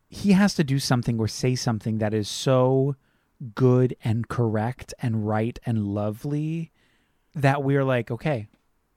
[0.09, 2.95] he has to do something or say something that is so
[3.55, 6.71] good and correct and right and lovely
[7.35, 8.47] that we're like, okay,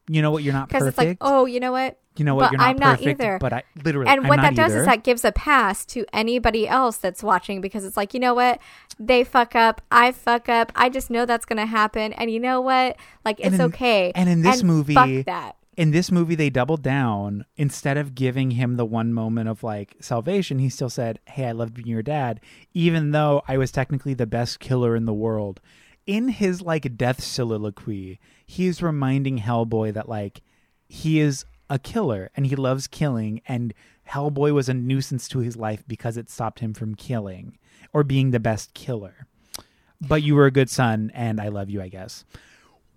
[0.09, 0.99] you know what, you're not Because perfect.
[0.99, 1.99] it's like, oh, you know what?
[2.17, 3.39] you know what, but you're not I'm not either.
[3.39, 4.81] But I literally, And I'm what that does either.
[4.81, 8.35] is that gives a pass to anybody else that's watching because it's like, you know
[8.35, 8.61] what?
[8.99, 9.81] They fuck up.
[9.91, 10.73] I fuck up.
[10.77, 12.13] I just know that's going to happen.
[12.13, 12.97] And you know what?
[13.25, 14.13] Like, And it's in- okay.
[14.15, 15.57] and in this movie- fuck that.
[15.77, 17.45] In this movie they doubled down.
[17.57, 21.53] Instead of giving him the one moment of like salvation he still said hey i
[21.53, 22.41] love being your dad
[22.75, 25.61] even though i was technically the best killer in the world.
[26.07, 30.43] In his like death soliloquy he's reminding hellboy that like
[30.89, 33.73] he is a killer and he loves killing and
[34.11, 37.57] hellboy was a nuisance to his life because it stopped him from killing
[37.95, 39.27] or being the best killer.
[40.01, 42.25] But you were a good son and i love you i guess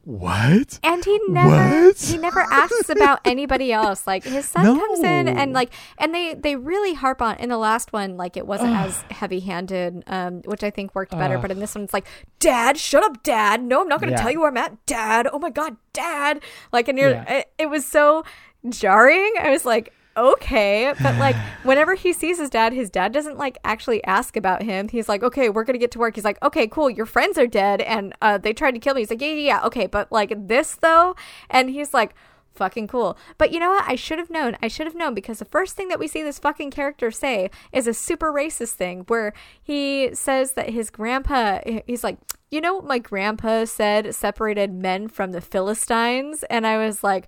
[0.05, 1.49] what And he never
[1.87, 1.97] What?
[1.97, 4.05] he never asks about anybody else.
[4.05, 7.57] Like his son comes in and like and they they really harp on in the
[7.57, 11.35] last one like it wasn't as heavy handed, um, which I think worked better.
[11.37, 11.41] Ugh.
[11.41, 12.05] But in this one it's like,
[12.39, 13.63] Dad, shut up, Dad.
[13.63, 14.21] No, I'm not gonna Yeah.
[14.21, 15.27] tell you where I'm at, Dad.
[15.33, 16.41] Oh my god, Dad.
[16.71, 17.33] Like and you're Yeah.
[17.39, 18.23] it, it was so
[18.69, 19.33] jarring.
[19.41, 20.93] I was like, okay.
[21.01, 24.87] But like whenever he sees his dad, his dad doesn't like actually ask about him.
[24.87, 26.15] He's like, okay, we're gonna get to work.
[26.15, 26.89] He's like, okay, cool.
[26.89, 29.01] Your friends are dead and uh, they tried to kill me.
[29.01, 29.65] He's like, yeah, yeah, yeah.
[29.65, 31.15] Okay, but like this though,
[31.49, 32.13] and he's like.
[32.55, 33.17] Fucking cool.
[33.37, 33.83] But you know what?
[33.85, 34.55] I should have known.
[34.63, 37.49] I should have known because the first thing that we see this fucking character say
[37.73, 42.17] is a super racist thing where he says that his grandpa, he's like,
[42.51, 46.45] you know what my grandpa said separated men from the Philistines?
[46.49, 47.27] And I was like,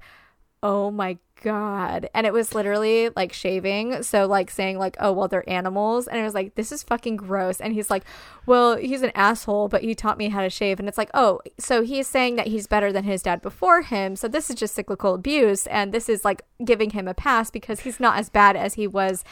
[0.63, 2.09] oh my god.
[2.13, 4.03] And it was literally like shaving.
[4.03, 6.07] So like saying like oh well they're animals.
[6.07, 7.59] And it was like this is fucking gross.
[7.59, 8.03] And he's like
[8.45, 10.79] well he's an asshole but he taught me how to shave.
[10.79, 14.15] And it's like oh so he's saying that he's better than his dad before him.
[14.15, 17.81] So this is just cyclical abuse and this is like giving him a pass because
[17.81, 19.23] he's not as bad as he was.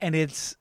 [0.00, 0.56] And it's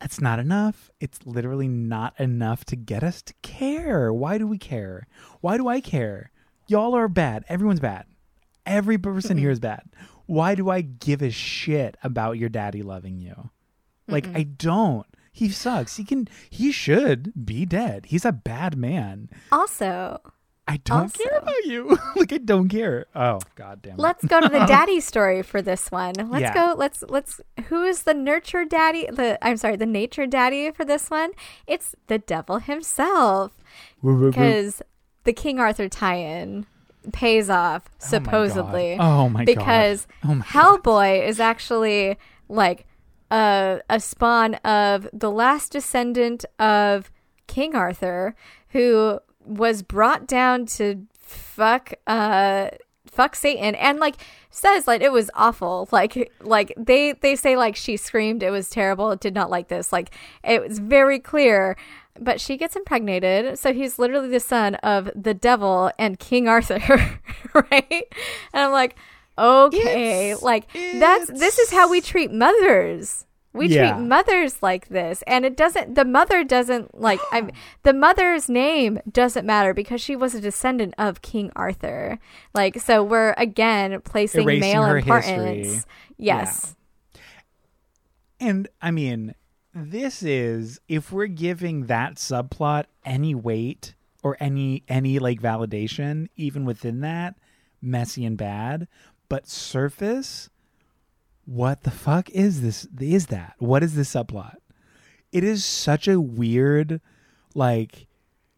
[0.00, 0.90] that's not enough.
[1.00, 4.12] It's literally not enough to get us to care.
[4.12, 5.08] Why do we care?
[5.40, 6.30] Why do i care?
[6.68, 7.44] Y'all are bad.
[7.48, 8.04] Everyone's bad.
[8.64, 9.82] Every person here is bad
[10.28, 13.50] why do i give a shit about your daddy loving you
[14.06, 19.28] like i don't he sucks he can he should be dead he's a bad man
[19.50, 20.20] also
[20.70, 21.98] I don't Also- care about you.
[22.16, 23.06] like I don't care.
[23.14, 23.98] Oh god damn it.
[23.98, 26.12] Let's go to the daddy story for this one.
[26.28, 26.52] Let's Yeah.
[26.52, 26.74] go.
[26.76, 27.40] Let's let's.
[27.68, 29.06] Who is the nurture daddy?
[29.10, 31.30] The I'm sorry, the nature daddy for this one.
[31.66, 33.52] It's the devil himself,
[34.02, 34.82] because
[35.24, 36.66] the King Arthur tie-in
[37.12, 38.08] pays off Oh my God.
[38.08, 38.96] supposedly.
[38.98, 39.46] Oh my god.
[39.46, 42.18] because Oh my Hellboy is actually
[42.48, 42.86] like
[43.30, 47.10] a a spawn of the last descendant of
[47.46, 48.34] King Arthur,
[48.70, 52.68] who was brought down to fuck uh
[53.06, 54.16] fuck Satan and like
[54.50, 58.68] says like it was awful like like they they say like she screamed it was
[58.70, 60.10] terrible it did not like this like
[60.44, 61.76] it was very clear
[62.20, 63.58] but she gets impregnated.
[63.58, 66.78] So he's literally the son of the devil and King Arthur
[67.54, 68.04] right?
[68.52, 68.96] And I'm like
[69.38, 73.24] okay It's- like that's this is how we treat mothers.
[73.54, 73.92] We Yeah.
[73.94, 75.22] treat mothers like this.
[75.26, 77.50] And it doesn't the mother doesn't like i'm
[77.82, 82.18] the mother's name doesn't matter because she was a descendant of king arthur.
[82.54, 85.82] Like so we're again placing Erasing male importance history.
[86.18, 86.74] yes.
[88.40, 89.34] And I mean,
[89.86, 96.64] this is if we're giving that subplot any weight or any any like validation, even
[96.64, 97.36] within that,
[97.80, 98.88] messy and bad,
[99.28, 100.50] but surface,
[101.44, 102.86] what the fuck is this?
[103.00, 104.56] Is that what is this subplot?
[105.32, 107.00] It is such a weird,
[107.54, 108.06] like,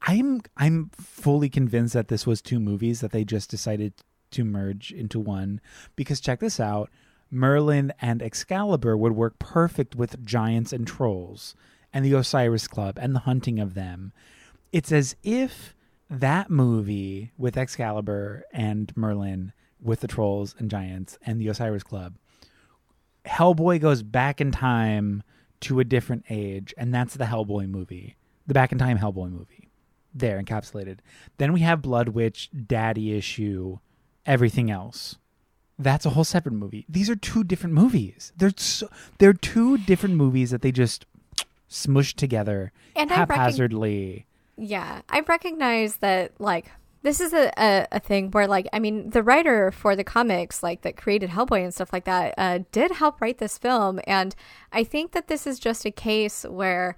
[0.03, 3.95] I'm I'm fully convinced that this was two movies that they just decided
[4.31, 5.61] to merge into one
[5.97, 6.91] because check this out.
[7.31, 11.55] Merlin and Excalibur would work perfect with giants and trolls
[11.93, 14.13] and the Osiris Club and the hunting of them.
[14.73, 15.75] It's as if
[16.09, 22.17] that movie with Excalibur and Merlin with the trolls and giants and the Osiris Club,
[23.25, 25.23] Hellboy goes back in time
[25.61, 28.17] to a different age, and that's the Hellboy movie,
[28.47, 29.69] the back in time Hellboy movie.
[30.13, 30.99] There, encapsulated.
[31.37, 33.79] Then we have Blood Witch, Daddy Issue,
[34.27, 35.17] everything else
[35.83, 36.85] that's a whole separate movie.
[36.89, 38.33] These are two different movies.
[38.37, 41.07] They're so, they're two different movies that they just
[41.69, 44.27] smushed together And I recog- haphazardly.
[44.57, 46.67] yeah i recognize that like
[47.03, 50.63] this is a, a, a thing where like i mean the writer for the comics
[50.65, 54.35] like that created hellboy and stuff like that uh, did help write this film and
[54.73, 56.97] i think that this is just a case where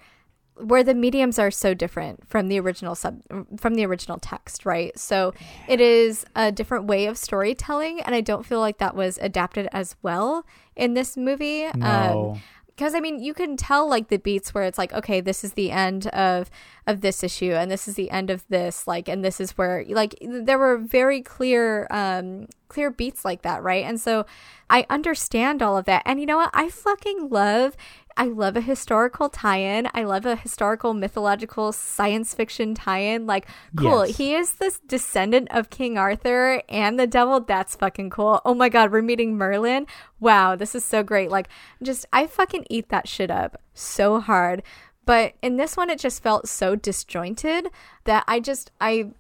[0.56, 3.20] where the mediums are so different from the original sub
[3.58, 5.32] from the original text right so
[5.68, 9.66] it is a different way of storytelling and i don't feel like that was adapted
[9.72, 10.44] as well
[10.76, 12.32] in this movie No.
[12.34, 12.42] um
[12.74, 15.52] because I mean, you can tell like the beats where it's like, okay, this is
[15.52, 16.50] the end of
[16.86, 19.84] of this issue, and this is the end of this, like, and this is where
[19.90, 23.84] like there were very clear um clear beats like that, right?
[23.84, 24.24] And so
[24.70, 26.50] I understand all of that, and you know what?
[26.54, 27.76] I fucking love.
[28.16, 29.88] I love a historical tie-in.
[29.94, 33.26] I love a historical mythological science fiction tie-in.
[33.26, 33.46] Like,
[33.76, 34.06] cool.
[34.06, 34.16] Yes.
[34.16, 37.40] He is this descendant of King Arthur and the devil.
[37.40, 38.40] That's fucking cool.
[38.44, 39.86] Oh my god, we're meeting Merlin.
[40.20, 41.30] Wow, this is so great.
[41.30, 41.48] Like,
[41.82, 44.62] just I fucking eat that shit up so hard.
[45.04, 47.68] But in this one, it just felt so disjointed
[48.04, 49.12] that I just I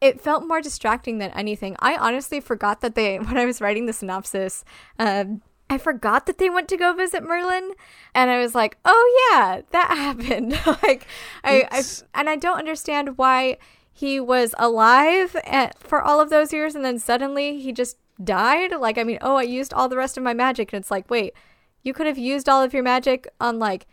[0.00, 1.76] it felt more distracting than anything.
[1.80, 4.64] I honestly forgot that they when I was writing the synopsis.
[4.98, 7.72] Um, I forgot that they went to go visit Merlin,
[8.14, 10.52] and I was like, "Oh yeah, that happened."
[10.82, 11.06] like,
[11.44, 11.82] I, I
[12.14, 13.58] and I don't understand why
[13.92, 18.72] he was alive at, for all of those years, and then suddenly he just died.
[18.78, 21.10] Like, I mean, oh, I used all the rest of my magic, and it's like,
[21.10, 21.34] wait,
[21.82, 23.86] you could have used all of your magic on like,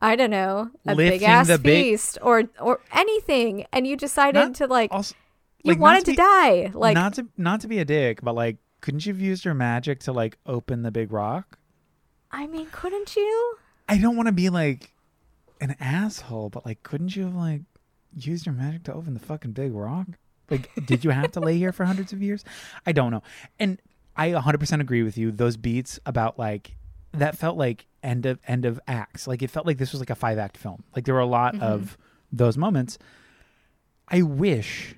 [0.00, 4.38] I don't know, a big ass the big- feast or or anything, and you decided
[4.38, 5.14] Not- to like Also,
[5.62, 6.70] you like, wanted to, be- die.
[6.74, 9.54] Like, not to not to be a dick, but like, couldn't you have used your
[9.54, 11.58] magic to like open the big rock?
[12.30, 13.56] I mean, couldn't you?
[13.88, 14.92] I don't want to be like
[15.58, 17.62] an asshole, but like, couldn't you have like
[18.14, 20.06] used your magic to open the fucking big rock?
[20.50, 22.44] Like, did you have to lay here for hundreds of years?
[22.84, 23.22] I don't know.
[23.58, 23.80] And
[24.18, 25.32] I 100% agree with you.
[25.32, 26.76] Those beats about like
[27.12, 29.26] that felt like end of end of acts.
[29.26, 30.84] Like it felt like this was like a five act film.
[30.94, 31.64] Like there were a lot mm-hmm.
[31.64, 31.96] of
[32.30, 32.98] those moments.
[34.08, 34.94] I wish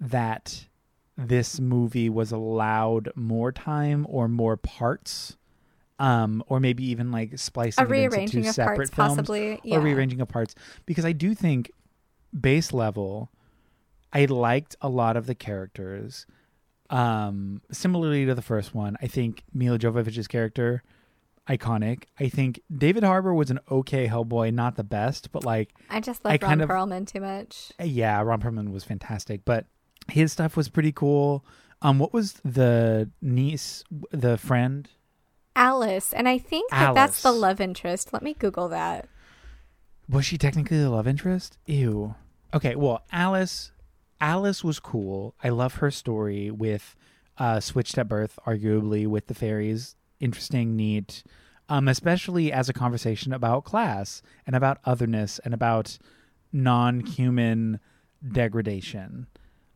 [0.00, 0.66] that
[1.16, 5.36] this movie was allowed more time or more parts
[5.98, 9.60] um or maybe even like splicing A it into two of separate parts, films possibly.
[9.62, 9.76] Yeah.
[9.76, 10.54] or rearranging of parts
[10.86, 11.70] because I do think
[12.38, 13.30] base level
[14.12, 16.26] I liked a lot of the characters
[16.90, 20.82] um similarly to the first one I think Milla Jovovich's character
[21.48, 26.00] iconic I think David Harbour was an okay Hellboy not the best but like I
[26.00, 27.72] just love Ron kind of- Perlman too much.
[27.82, 29.66] yeah, Ron Perlman was fantastic, but
[30.10, 31.44] his stuff was pretty cool.
[31.80, 34.88] Um, what was the niece, the friend?
[35.54, 38.12] Alice, and I think that that's the love interest.
[38.12, 39.08] Let me Google that.
[40.08, 41.58] Was she technically the love interest?
[41.66, 42.14] Ew.
[42.54, 43.72] Okay, well, Alice,
[44.20, 45.34] Alice was cool.
[45.42, 46.94] I love her story with
[47.38, 49.96] uh, switched at birth, arguably with the fairies.
[50.20, 51.24] Interesting, neat,
[51.68, 55.98] um, especially as a conversation about class and about otherness and about
[56.52, 57.80] non-human
[58.30, 59.26] degradation.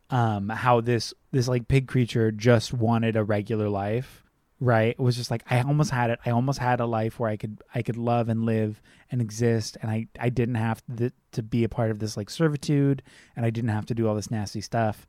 [0.09, 4.22] Um, how this this like pig creature just wanted a regular life,
[4.61, 4.90] right?
[4.90, 6.20] It was just like I almost had it.
[6.24, 8.80] I almost had a life where I could I could love and live
[9.11, 12.30] and exist, and I I didn't have to, to be a part of this like
[12.30, 13.02] servitude,
[13.34, 15.07] and I didn't have to do all this nasty stuff.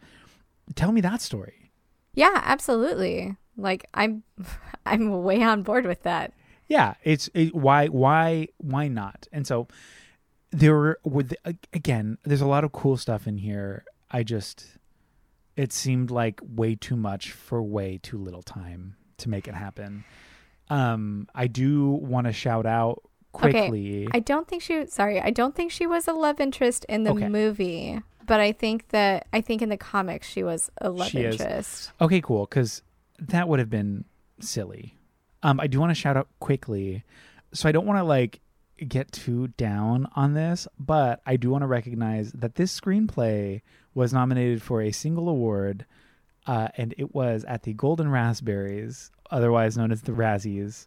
[0.76, 1.72] Tell me that story.
[2.14, 3.38] Yeah, absolutely.
[3.56, 4.24] Like I'm
[4.86, 6.34] I'm way on board with that.
[6.68, 9.28] Yeah, it's it, why why why not?
[9.32, 9.68] And so
[10.52, 11.34] there were with
[11.74, 13.86] again, there's a lot of cool stuff in here.
[14.10, 14.77] I just
[15.58, 20.05] it seemed like way too much for way too little time to make it happen.
[20.70, 23.01] Um, I do want to shout out
[23.32, 24.05] quickly.
[24.05, 24.08] Okay.
[24.14, 24.86] I don't think she.
[24.88, 27.28] Sorry, I don't think she was a love interest in the Okay.
[27.28, 31.22] movie, but I think that I think in the comics she was a love She
[31.24, 31.39] is.
[31.41, 31.91] interest.
[32.01, 32.82] Okay, cool, because
[33.20, 34.05] that would have been
[34.39, 34.93] silly.
[35.43, 37.03] Um, I do want to shout out quickly,
[37.53, 38.41] so I don't want to like
[38.86, 43.62] get too down on this, but I do want to recognize that this screenplay
[43.98, 45.86] was nominated for a single award,
[46.45, 50.86] uh, and it was at the Golden Raspberries, otherwise known as the Razzies.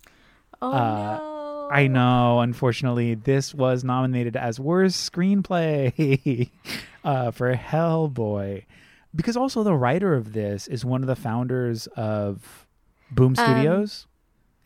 [0.62, 1.68] Oh Uh, no!
[1.72, 2.40] I know.
[2.40, 6.50] Unfortunately, this was nominated as worst screenplay
[7.04, 8.64] uh, for Hellboy,
[9.14, 12.66] because also the writer of this is one of the founders of
[13.10, 14.06] Boom Um, Studios.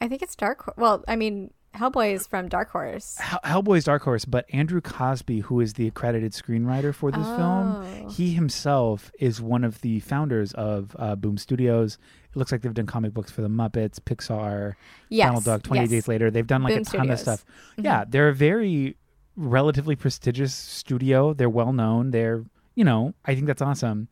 [0.01, 0.75] I think it's Dark.
[0.77, 3.17] Well, I mean, Hellboy is from Dark Horse.
[3.19, 7.85] Hell- is Dark Horse, but Andrew Cosby, who is the accredited screenwriter for this film,
[7.85, 8.09] Oh.
[8.11, 11.99] he himself is one of the founders of uh, Boom Studios.
[12.31, 14.75] It looks like they've done comic books for the Muppets, Pixar,
[15.09, 15.27] Yes.
[15.29, 15.91] Donald Duck, 28 yes.
[15.91, 16.31] Days Later.
[16.31, 17.21] They've done like Boom a ton of Studios.
[17.21, 17.45] stuff.
[17.79, 17.85] Mhm.
[17.85, 18.97] Yeah, they're a very
[19.37, 21.35] relatively prestigious studio.
[21.35, 22.13] They're well known.
[22.13, 22.45] They're,
[22.77, 24.09] you know, I think that's awesome.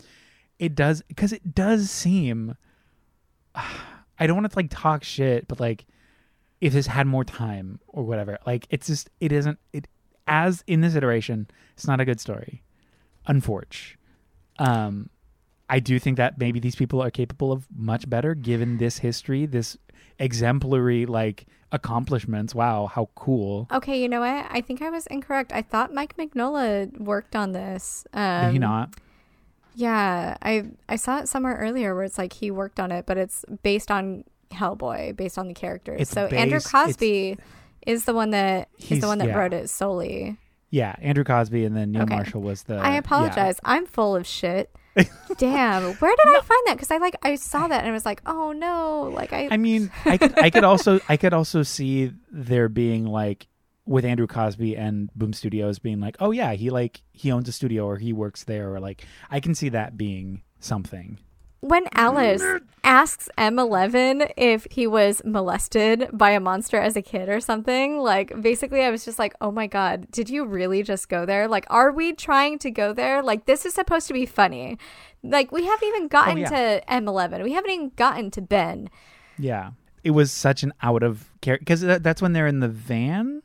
[0.58, 2.56] It does because it does seem
[3.54, 5.84] I don't want to like talk shit, but like
[6.62, 9.88] if this had more time or whatever, like it's just it isn't it
[10.28, 12.62] as in this iteration, it's not a good story.
[13.26, 13.98] Unfortunately.
[14.58, 15.10] Um
[15.68, 19.44] I do think that maybe these people are capable of much better given this history,
[19.44, 19.76] this
[20.20, 22.54] exemplary like accomplishments.
[22.54, 23.66] Wow, how cool.
[23.72, 24.46] Okay, you know what?
[24.48, 25.50] I think I was incorrect.
[25.52, 28.06] I thought Mike Mignola worked on this.
[28.12, 28.94] Um, Did he not?
[29.74, 33.16] Yeah, I I saw it somewhere earlier where it's like he worked on it, but
[33.16, 36.00] it's based on Hellboy, based on the characters.
[36.02, 37.38] It's so Andrew Cosby
[37.86, 39.34] is the one that is He's- the one that yeah.
[39.38, 40.38] wrote it solely.
[40.70, 42.14] Yeah, Andrew Cosby and then Neil Okay.
[42.14, 42.98] Marshall was the I yeah.
[42.98, 43.60] apologize.
[43.64, 44.70] I'm full of shit.
[45.38, 46.74] Damn, where did I find that?
[46.76, 49.48] Because I like I saw that and I was like, oh no, like I.
[49.50, 53.48] I mean, I could I could also I could also see there being like
[53.86, 57.52] with Andrew Cosby and Boom Studios being like, oh yeah, he like he owns a
[57.52, 61.18] studio or he works there or like I can see that being something.
[61.62, 62.42] When Alice
[62.82, 68.38] asks M11 if he was molested by a monster as a kid or something, like
[68.42, 71.46] basically I was just like, oh my God, did you really just go there?
[71.46, 73.22] Like, are we trying to go there?
[73.22, 74.76] Like, this is supposed to be funny.
[75.22, 76.48] Like, we haven't even oh, gotten Oh, yeah.
[76.80, 77.44] to M11.
[77.44, 78.90] We haven't even gotten to Ben.
[79.38, 79.70] Yeah,
[80.02, 83.40] it was such an out of character because that, that's when they're in the van.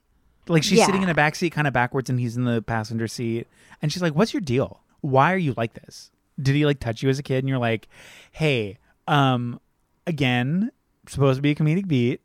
[0.48, 1.14] Like she's sitting in Yeah.
[1.14, 3.46] the back seat, kind of backwards, and he's in the passenger seat,
[3.82, 4.80] and she's like, "What's your deal?
[5.02, 6.10] Why are you like this?
[6.42, 7.88] Did he like touch you as a kid?" And you're like,
[8.32, 8.78] "Hey,
[9.08, 9.60] um,
[10.06, 10.72] again,
[11.08, 12.22] supposed to be a comedic beat,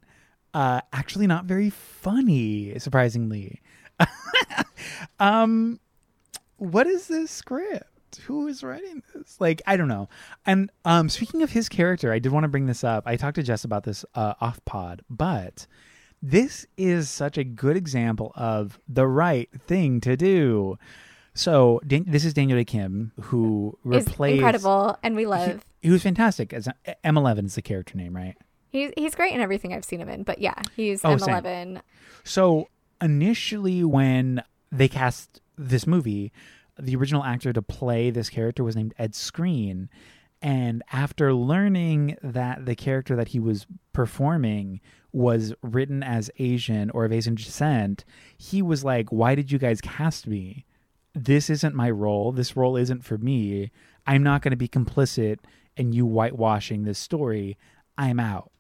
[0.54, 3.60] uh, actually not very funny, surprisingly."
[5.20, 5.80] um,
[6.56, 7.86] what is this script?
[8.26, 9.40] Who is writing this?
[9.40, 10.08] Like, I don't know.
[10.44, 13.04] And um, speaking of his character, I did want to bring this up.
[13.06, 15.66] I talked to Jess about this uh, off pod, but
[16.22, 20.78] this is such a good example of the right thing to do.
[21.34, 24.34] So Dan- this is Daniel Dae Kim who Is replaced.
[24.36, 25.64] incredible, and we love.
[25.80, 26.72] he was fantastic as uh,
[27.04, 28.36] M11 is the character name, right?
[28.70, 31.16] He's he's great in everything I've seen him in, but yeah, he's Oh.
[31.16, 31.80] M11.
[32.24, 32.68] So
[33.00, 36.32] initially, when they cast this movie,
[36.78, 39.88] the original actor to play this character was named Ed Skrein.
[40.40, 44.80] And after learning that the character that he was performing
[45.12, 48.04] was written as Asian or of Asian descent,
[48.36, 50.64] he was like, Why did you guys cast me?
[51.14, 52.32] This isn't my role.
[52.32, 53.70] This role isn't for me.
[54.06, 55.38] I'm not going to be complicit
[55.76, 57.56] in you whitewashing this story.
[57.98, 58.50] I'm out.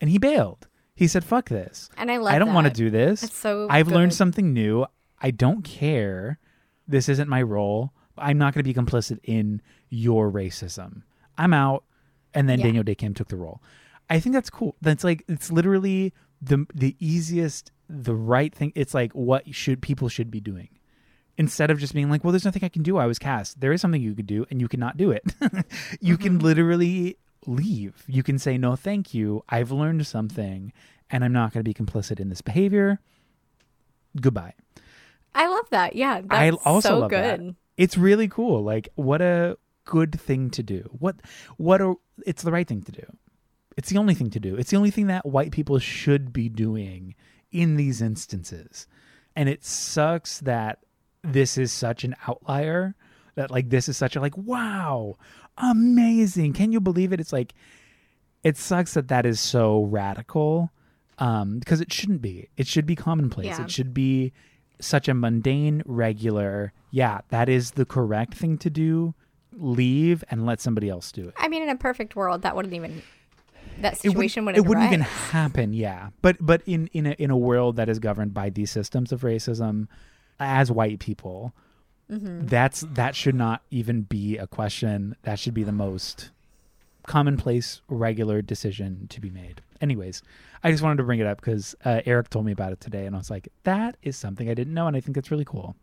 [0.00, 0.68] And he bailed.
[0.94, 1.88] He said, Fuck this.
[1.96, 3.22] And I love I don't want to do this.
[3.22, 4.86] It's so I've learned something new.
[5.20, 6.38] I don't care.
[6.86, 7.92] This isn't my role.
[8.18, 11.02] I'm not going to be complicit in your racism.
[11.38, 11.84] I'm out.
[12.34, 12.66] And then Yeah.
[12.66, 13.62] Daniel Dae Kim took the role.
[14.10, 14.76] I think that's cool.
[14.82, 16.12] That's like it's literally
[16.42, 18.72] the the easiest, the right thing.
[18.74, 20.68] It's like what should people should be doing.
[21.38, 22.98] Instead of just being like, well, there's nothing I can do.
[22.98, 23.60] I was cast.
[23.60, 25.24] There is something you could do, and you cannot do it.
[26.00, 26.46] you can mm-hmm.
[26.46, 28.04] literally leave.
[28.06, 29.44] You can say, no, thank you.
[29.48, 30.72] I've learned something,
[31.10, 33.00] and I'm not going to be complicit in this behavior.
[34.20, 34.54] Goodbye.
[35.34, 35.96] I love that.
[35.96, 37.40] Yeah, that's I also so love that.
[37.40, 37.56] good.
[37.76, 38.62] It's really cool.
[38.62, 40.88] Like, what a good thing to do.
[40.98, 41.16] What,
[41.56, 41.94] what a,
[42.26, 43.04] it's the right thing to do.
[43.76, 44.56] It's the only thing to do.
[44.56, 47.14] It's the only thing that white people should be doing
[47.50, 48.86] in these instances.
[49.34, 50.80] And it sucks that
[51.22, 52.94] this is such an outlier
[53.34, 55.16] that like this is such a like wow
[55.58, 56.52] amazing.
[56.52, 57.20] Can you believe it?
[57.20, 57.54] It's like
[58.42, 60.70] it sucks that that is so radical
[61.18, 62.48] um because it shouldn't be.
[62.56, 63.58] It should be commonplace.
[63.58, 63.64] Yeah.
[63.64, 64.32] it should be
[64.80, 69.14] such a mundane regular yeah that is the correct thing to do.
[69.54, 71.34] Leave and let somebody else do it.
[71.36, 73.02] I mean, in a perfect world, that wouldn't even
[73.80, 74.68] that it, would, situation it wouldn't.
[74.68, 76.08] wouldn't even happen yeah.
[76.22, 79.20] But but in in a, in a world that is governed by these systems of
[79.20, 79.88] racism
[80.42, 81.52] as white people
[82.10, 82.46] Mm-hmm.
[82.46, 86.30] that's that should not even be a question that should be the most
[87.06, 90.22] commonplace regular decision to be made anyways
[90.62, 93.06] i just wanted to bring it up because uh, eric told me about it today
[93.06, 95.44] and i was like that is something i didn't know and i think that's really
[95.44, 95.74] cool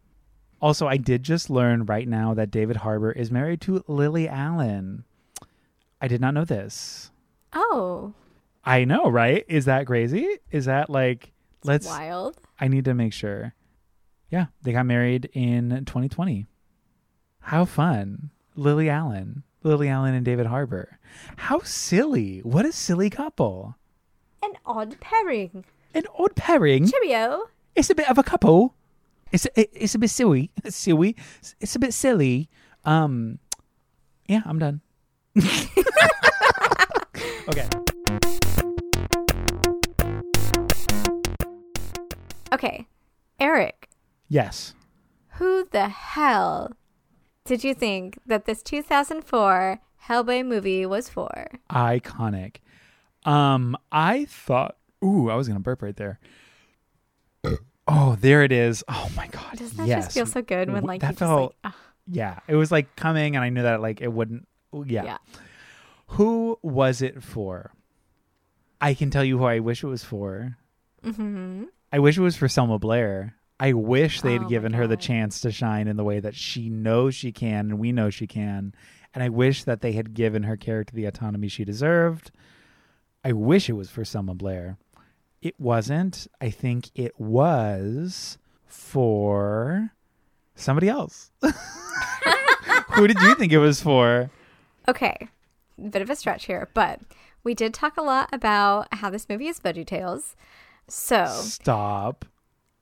[0.61, 5.03] also i did just learn right now that david harbour is married to lily allen
[5.99, 7.09] i did not know this
[7.53, 8.13] Oh,
[8.63, 9.43] I know, right?
[9.47, 10.37] Is that crazy?
[10.51, 11.31] Is that like
[11.63, 12.37] let's wild.
[12.59, 13.55] I need to make sure.
[14.29, 16.45] Yeah, they got married in 2020.
[17.39, 18.29] How fun.
[18.55, 19.43] Lily Allen.
[19.63, 20.99] Lily Allen and David Harbour.
[21.35, 22.39] How silly.
[22.39, 23.75] What a silly couple.
[24.43, 25.65] An odd pairing.
[25.93, 26.87] An odd pairing.
[26.87, 27.45] Cheerio.
[27.75, 28.75] It's a bit of a couple.
[29.31, 30.51] It's it, it's a bit silly.
[30.69, 31.15] silly.
[31.59, 32.49] It's a bit silly.
[32.85, 33.39] Um
[34.27, 34.81] yeah, I'm done.
[37.49, 37.67] okay.
[42.51, 42.87] Okay,
[43.39, 43.88] Eric.
[44.29, 44.73] Yes.
[45.33, 46.71] Who the hell
[47.45, 51.47] did you think that this 2004 Hellboy movie was for?
[51.69, 52.57] iconic.
[53.25, 56.19] Um, I thought, ooh, I was gonna burp right there.
[57.91, 58.83] Oh, there it is.
[58.87, 59.57] Oh my god.
[59.57, 60.03] Doesn't that yes.
[60.05, 61.75] just feel so good when like that you just felt- like, ah,
[62.07, 64.47] Yeah, it was like coming, and I knew that like it wouldn't.
[64.85, 65.03] Yeah.
[65.05, 65.17] yeah.
[66.09, 67.71] Who was it for?
[68.79, 70.55] I can tell you who I wish it was for.
[71.03, 71.63] Mm-hmm.
[71.91, 73.33] I wish it was for Selma Blair.
[73.59, 76.69] I wish they'd Oh given her the chance to shine in the way that she
[76.69, 78.73] knows she can and we know she can.
[79.13, 82.31] And I wish that they had given her character the autonomy she deserved.
[83.23, 84.77] I wish it was for Selma Blair.
[85.41, 86.27] It wasn't.
[86.39, 89.91] I think it was for
[90.55, 91.31] somebody else.
[92.91, 94.29] Who did you think it was for?
[94.87, 95.27] Okay,
[95.89, 96.99] bit of a stretch here, but
[97.43, 100.35] we did talk a lot about how this movie is Veggie Tales.
[100.87, 102.25] So, Stop.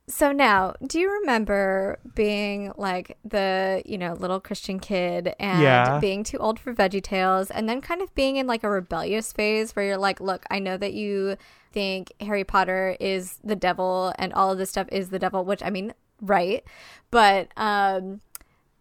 [0.09, 5.99] So now, do you remember being like the you know little Christian kid and Yeah.
[5.99, 9.33] being too old for Veggie Tales and then kind of being in like a rebellious
[9.33, 11.35] phase where you're like, look, I know that you
[11.73, 15.61] think Harry Potter is the devil and all of this stuff is the devil, which
[15.61, 16.63] I mean, right,
[17.11, 18.21] but um,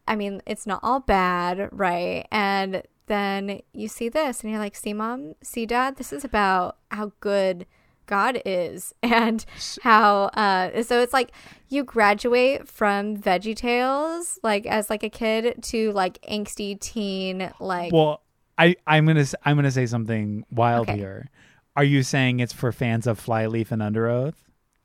[0.09, 2.27] I mean, it's not all bad, right?
[2.31, 6.77] And then you see this and you're like, see, mom, see, dad, this is about
[6.91, 7.67] how good
[8.07, 9.45] God is and
[9.83, 11.33] how, uh, so it's like
[11.69, 17.93] you graduate from Veggie Tales, like as like a kid to like angsty teen, like,
[17.93, 18.23] Well,
[18.59, 20.99] I I'm gonna s- I'm gonna say something wild Okay.
[20.99, 21.29] here.
[21.77, 24.43] Are you saying it's for fans of Flyleaf and Under Oath?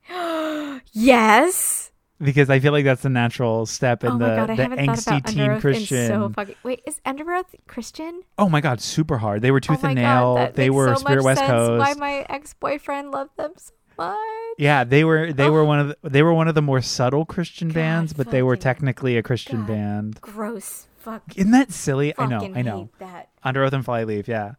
[0.91, 1.91] yes.
[2.23, 5.60] Because I feel like that's the natural step in oh the, God, the angsty teen
[5.60, 6.07] Christian.
[6.07, 7.26] so fucking, wait, is Under
[7.68, 8.22] Christian?
[8.38, 9.41] oh my god, super hard.
[9.41, 10.35] They were oh tooth oh and nail.
[10.35, 11.80] God, that they were so Spirit much West sense Coast.
[11.80, 14.18] Why my ex-boyfriend loved them so much.
[14.57, 15.52] yeah, they were they Oh.
[15.52, 18.31] were one of the, they were one of the more subtle Christian God, bands, but
[18.31, 19.68] they were technically a Christian God.
[19.68, 20.22] band.
[20.22, 20.88] Gross.
[20.99, 21.23] Fuck.
[21.35, 22.14] Isn't that silly?
[22.18, 22.77] I know, I know.
[22.77, 23.30] hate that.
[23.43, 24.53] Under Oath and Flyleaf, yeah.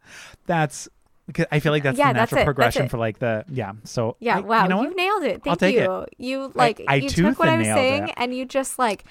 [0.47, 0.89] That's
[1.27, 3.73] because I feel like that's Yeah, the that's natural it, progression for like the yeah.
[3.85, 4.97] So Yeah, I- wow, you know you, what?
[4.97, 5.43] nailed it.
[5.44, 5.82] Thank I'll take it.
[5.82, 6.07] you.
[6.19, 8.15] You like I you took what I and was saying it.
[8.16, 9.05] and you just like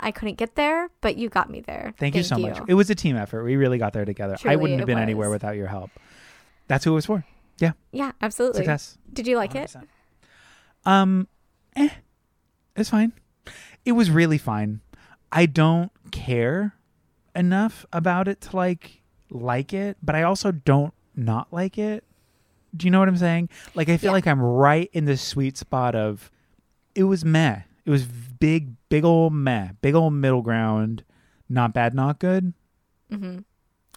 [0.00, 1.92] I couldn't get there, but you got me there.
[1.98, 2.60] Thank, you so much.
[2.68, 3.42] It was a team effort.
[3.42, 4.36] We really got there together.
[4.44, 5.90] I wouldn't have it been anywhere without your help.
[6.68, 7.24] That's who it was for.
[7.58, 8.58] Yeah, yeah, absolutely.
[8.58, 8.96] success.
[9.12, 9.74] Did you like it?
[9.74, 9.88] 100%.
[10.88, 11.26] Um,
[11.74, 11.88] eh,
[12.76, 13.12] it's fine.
[13.84, 14.80] It was really fine.
[15.32, 16.74] I don't care
[17.34, 22.04] enough about it to like like it, but I also don't not like it.
[22.76, 23.48] Do you know what I'm saying?
[23.74, 24.12] Like I feel Yeah.
[24.12, 26.30] like I'm right in the sweet spot of
[26.94, 27.62] it was meh.
[27.84, 31.02] It was big, big old meh, big old middle ground.
[31.48, 32.52] Not bad, not good.
[33.10, 33.38] Mm-hmm.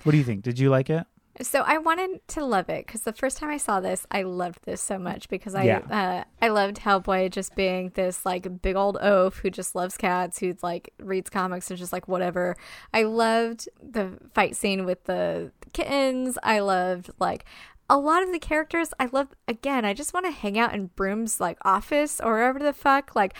[0.03, 0.41] What do you think?
[0.43, 1.05] Did you like it?
[1.41, 4.59] So I wanted to love it because the first time I saw this, I loved
[4.65, 5.79] this so much because I Yeah.
[5.89, 10.39] uh, I loved Hellboy just being this like big old oaf who just loves cats,
[10.39, 12.55] who like reads comics and just like whatever.
[12.93, 16.37] I loved the fight scene with the kittens.
[16.43, 17.45] I loved like
[17.89, 18.93] a lot of the characters.
[18.99, 19.83] I love again.
[19.83, 23.15] I just want to hang out in Broom's like office or wherever the fuck.
[23.15, 23.33] Like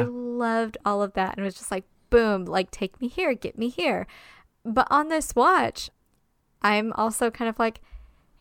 [0.00, 3.34] I loved all of that and it was just like boom, like take me here,
[3.34, 4.06] get me here.
[4.64, 5.90] But on this watch,
[6.64, 7.80] I'm also kind of like,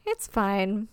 [0.06, 0.88] it's fine.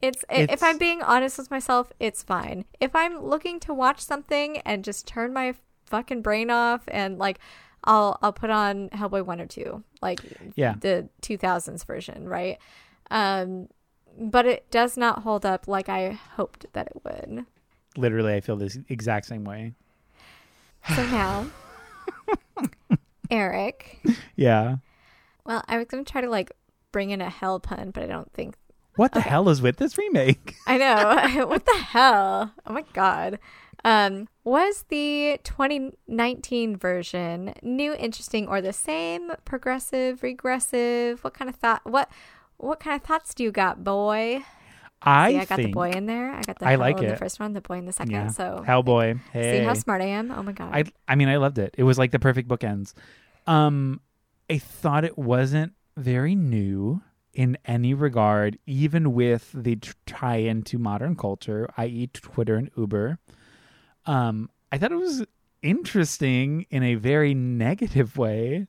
[0.00, 2.64] It's, It's- if I'm being honest with myself, it's fine.
[2.80, 5.54] If I'm looking to watch something and just turn my
[5.86, 7.38] fucking brain off and like
[7.84, 10.20] I'll I'll put on Hellboy 1 or 2, like
[10.54, 10.74] Yeah.
[10.80, 12.58] the 2000s version, right?
[13.10, 13.68] Um
[14.20, 17.46] but it does not hold up like I hoped that it would.
[17.96, 19.74] Literally, I feel this exact same way.
[20.94, 21.46] So now
[23.30, 24.00] Eric,
[24.36, 24.76] Yeah.
[25.44, 26.52] well, I was going to try to like
[26.98, 28.56] bring in a hell pun, but I don't think
[28.96, 30.56] What the hell is with this remake?
[30.66, 31.46] I know.
[31.46, 32.52] what the hell?
[32.66, 33.38] Oh my god.
[33.84, 39.30] Um, was the 2019 version new, interesting, or the same?
[39.44, 41.22] Progressive, regressive?
[41.22, 41.82] What kind of thought?
[41.84, 42.10] What
[42.56, 44.42] what kind of thoughts do you got, boy?
[45.00, 46.32] I, See, I got the boy in there.
[46.32, 48.10] I got the I hell like in the first one, the boy in the second.
[48.10, 48.26] Yeah.
[48.26, 49.20] So Hellboy.
[49.32, 49.60] Hey.
[49.60, 50.32] see how smart I am.
[50.32, 50.70] Oh my god.
[50.74, 51.76] I I mean I loved it.
[51.78, 52.94] It was like the perfect bookends.
[53.46, 54.00] Um
[54.50, 57.02] I thought it wasn't very new
[57.34, 63.18] in any regard, even with the tie into modern culture, i.e., Twitter and Uber.
[64.06, 65.24] Um, I thought it was
[65.62, 68.66] interesting in a very negative way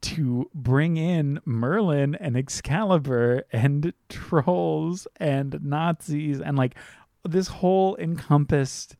[0.00, 6.76] to bring in Merlin and Excalibur and trolls and Nazis and like
[7.24, 8.96] this whole encompassed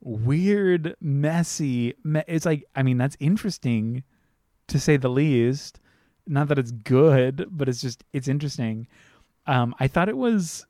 [0.00, 1.94] weird, messy.
[2.04, 4.02] Me- it's like, I mean, that's interesting
[4.68, 5.80] to say the least.
[6.26, 8.86] Not that it's good, but it's just it's interesting.
[9.46, 10.66] Um, I thought it was,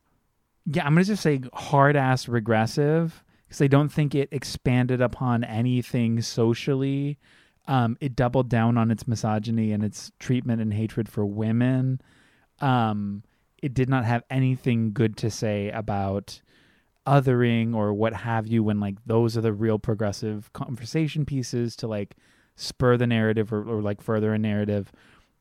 [0.66, 5.44] yeah, I'm gonna just say hard ass regressive because I don't think it expanded upon
[5.44, 7.18] anything socially.
[7.66, 12.00] Um, it doubled down on its misogyny and its treatment and hatred for women.
[12.60, 13.22] Um,
[13.62, 16.42] it did not have anything good to say about
[17.06, 21.86] othering or what have you when like those are the real progressive conversation pieces to
[21.86, 22.16] like
[22.56, 24.90] spur the narrative or, or like further a narrative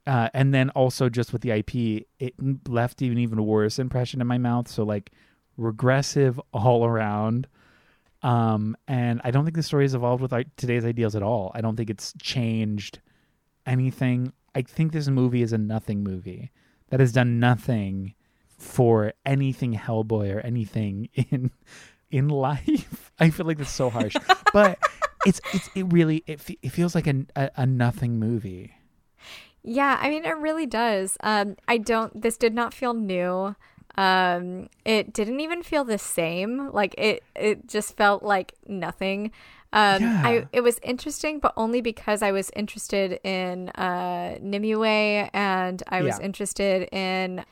[0.05, 1.73] uh, and then also just with the ip
[2.19, 2.33] it
[2.67, 4.67] left even even worse impression in my mouth.
[4.67, 5.11] So like
[5.57, 7.47] regressive all around.
[8.21, 11.51] Um and i don't think the story has evolved with like today's ideals at all.
[11.55, 12.99] I don't think it's changed
[13.65, 14.33] anything.
[14.55, 16.51] I think this movie is a nothing movie
[16.89, 18.13] that has done nothing
[18.57, 21.51] for anything Hellboy or anything in
[22.11, 23.11] in life.
[23.19, 24.15] I feel like that's so harsh,
[24.53, 24.77] but
[25.25, 28.73] it's it's it really it, fe- it feels like a, a a nothing movie.
[29.63, 31.17] Yeah, I mean it really does.
[31.21, 33.55] Um I don't this did not feel new.
[33.95, 36.69] Um it didn't even feel the same.
[36.71, 39.31] Like it it just felt like nothing.
[39.71, 40.19] Um Yeah.
[40.23, 44.83] I it was interesting but only because I was interested in uh Nimue
[45.33, 46.25] and I was Yeah.
[46.25, 47.45] interested in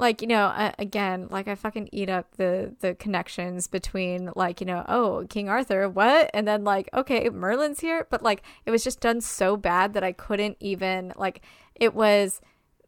[0.00, 4.60] like you know uh, again like i fucking eat up the the connections between like
[4.60, 6.30] you know oh king arthur what?
[6.34, 8.06] And then like okay merlin's here.
[8.10, 11.42] But like it was just done so bad that i couldn't even like
[11.74, 12.40] it was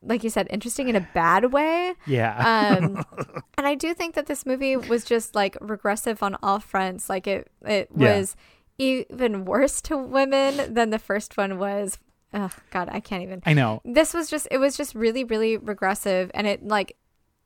[0.04, 1.94] like you said interesting in a bad way.
[2.06, 2.34] Yeah,
[2.80, 3.04] um
[3.58, 7.08] and i do think that this movie was just like regressive on all fronts.
[7.08, 8.16] Like it it Yeah.
[8.16, 8.34] was
[8.78, 11.98] even worse to women than the first one was.
[12.34, 13.42] Oh god i can't even.
[13.44, 13.82] I know.
[13.84, 16.30] this was just it was just really really regressive.
[16.32, 16.96] And it like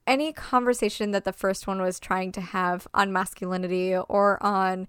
[0.07, 4.87] any conversation that the first one was trying to have on masculinity or on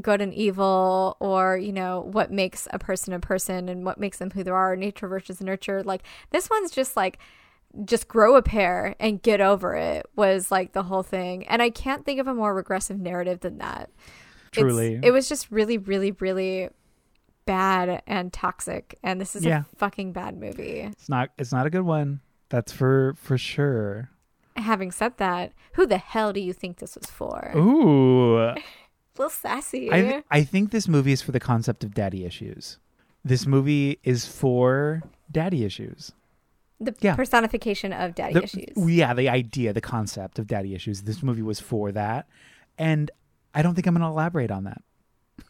[0.00, 4.18] good and evil or you know what makes a person a person and what makes
[4.18, 7.18] them who they are nature versus nurture like this one's just like
[7.84, 11.68] just grow a pair and get over it was like the whole thing and i
[11.68, 13.90] can't think of a more regressive narrative than that
[14.52, 14.98] It's- Truly.
[15.02, 16.70] it was just really really really
[17.44, 19.64] bad and toxic and this is Yeah.
[19.72, 22.20] a fucking bad movie It's not it's not a good one.
[22.48, 24.10] That's for for sure.
[24.56, 28.56] Having said that who the hell do you think this was for Ooh, a
[29.16, 32.78] little sassy I th- I think this movie is for the concept of daddy issues.
[33.24, 36.12] This movie is for daddy issues.
[36.80, 37.14] the yeah.
[37.14, 41.02] personification of daddy The- issues Yeah, the idea, the concept of daddy issues.
[41.02, 42.26] This movie was for that,
[42.78, 43.10] and
[43.54, 44.82] I don't think I'm going to elaborate on that.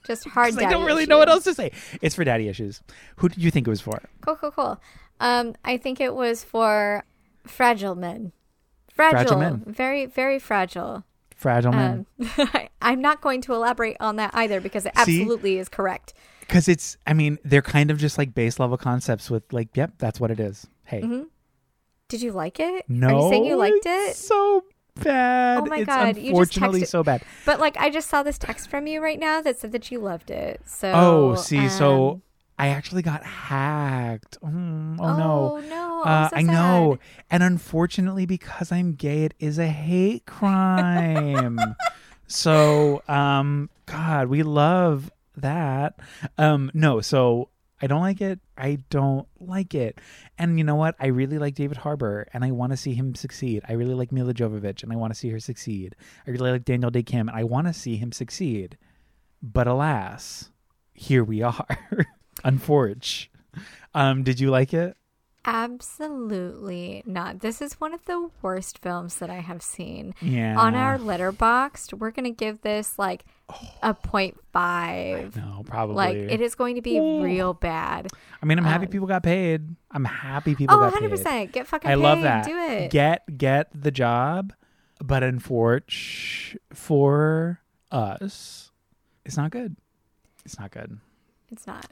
[0.06, 1.72] just hard daddy I don't really know what else to say.
[2.02, 2.82] It's for daddy issues.
[3.16, 4.00] Who do you think it was for?
[4.20, 4.80] Cool, cool, cool.
[5.20, 7.04] Um, I think it was for
[7.46, 8.32] fragile men.
[9.10, 9.64] Fragile, Fragile men.
[9.66, 11.04] very, very fragile.
[11.36, 12.06] Fragile Men.
[12.38, 12.48] Um,
[12.82, 15.20] I'm not going to elaborate on that either because it See?
[15.22, 16.14] absolutely is correct.
[16.40, 19.94] Because it's, I mean, they're kind of just like base level concepts with like, yep,
[19.98, 20.66] that's what it is.
[20.84, 21.22] Hey, Mm-hmm.
[22.08, 22.84] Did you like it?
[22.88, 24.14] No, Are you saying you liked it?
[24.16, 24.64] So
[24.96, 25.62] bad.
[25.62, 27.22] Oh my it's God, you just Unfortunately, texted- so bad.
[27.46, 29.98] But like, I just saw this text from you right now that said that you
[29.98, 30.60] loved it.
[30.66, 32.22] So Oh, see, so um,
[32.62, 34.40] I actually got hacked.
[34.40, 35.68] Mm, oh, oh no.
[35.68, 36.98] no, Uh, so I know.
[37.28, 41.58] And unfortunately, because I'm gay, it is a hate crime.
[42.28, 45.98] so, um, God, we love that.
[46.38, 47.48] Um, no, so
[47.80, 48.38] I don't like it.
[48.56, 49.98] I don't like it.
[50.38, 50.94] And you know what?
[51.00, 53.64] I really like David Harbour and I want to see him succeed.
[53.68, 55.96] I really like Milla Jovovich and I want to see her succeed.
[56.28, 58.78] I really like Daniel Dae Kim and I want to see him succeed.
[59.42, 60.52] But alas,
[60.94, 61.66] here we are.
[62.44, 63.28] Unfortunate.
[63.94, 64.96] Um, did you like it?
[65.44, 67.40] Absolutely not.
[67.40, 70.14] This is one of the worst films that I have seen.
[70.22, 70.56] Yeah.
[70.58, 73.24] On our Letterboxd, we're gonna give this like
[73.82, 75.34] a point five.
[75.36, 75.96] No, probably.
[75.96, 77.22] Like it is going to be Ooh.
[77.22, 78.08] real bad.
[78.40, 79.74] I mean, I'm happy um, people got paid.
[79.90, 81.16] I'm happy people Oh, got 100 paid.
[81.16, 81.52] percent.
[81.52, 81.92] Get fucking paid.
[81.92, 82.02] I paid.
[82.02, 82.46] love that.
[82.46, 82.90] Do it.
[82.90, 84.52] Get get the job,
[85.00, 87.60] but unfortunately for
[87.90, 88.70] us,
[89.24, 89.76] it's not good.
[90.44, 90.98] It's not good.
[91.50, 91.86] it's not.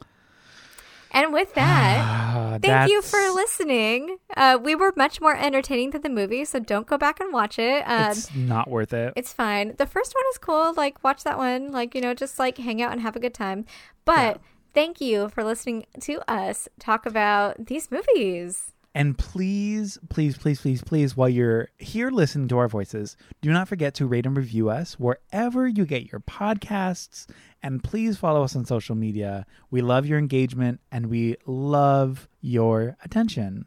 [1.13, 4.17] And with that, thank you for listening.
[4.35, 7.59] Uh, we were much more entertaining than the movie, so don't go back and watch
[7.59, 7.83] it.
[7.85, 9.13] Um, It's not worth it.
[9.15, 9.75] It's fine.
[9.77, 10.73] The first one is cool.
[10.73, 11.71] Like, watch that one.
[11.71, 13.65] Like, you know, just like hang out and have a good time.
[14.05, 14.39] But
[14.73, 18.71] thank you for listening to us talk about these movies.
[18.93, 23.69] And please, please, please, please, please, while you're here listening to our voices, do not
[23.69, 27.25] forget to rate and review us wherever you get your podcasts.
[27.63, 29.45] And please follow us on social media.
[29.69, 33.65] We love your engagement and we love your attention.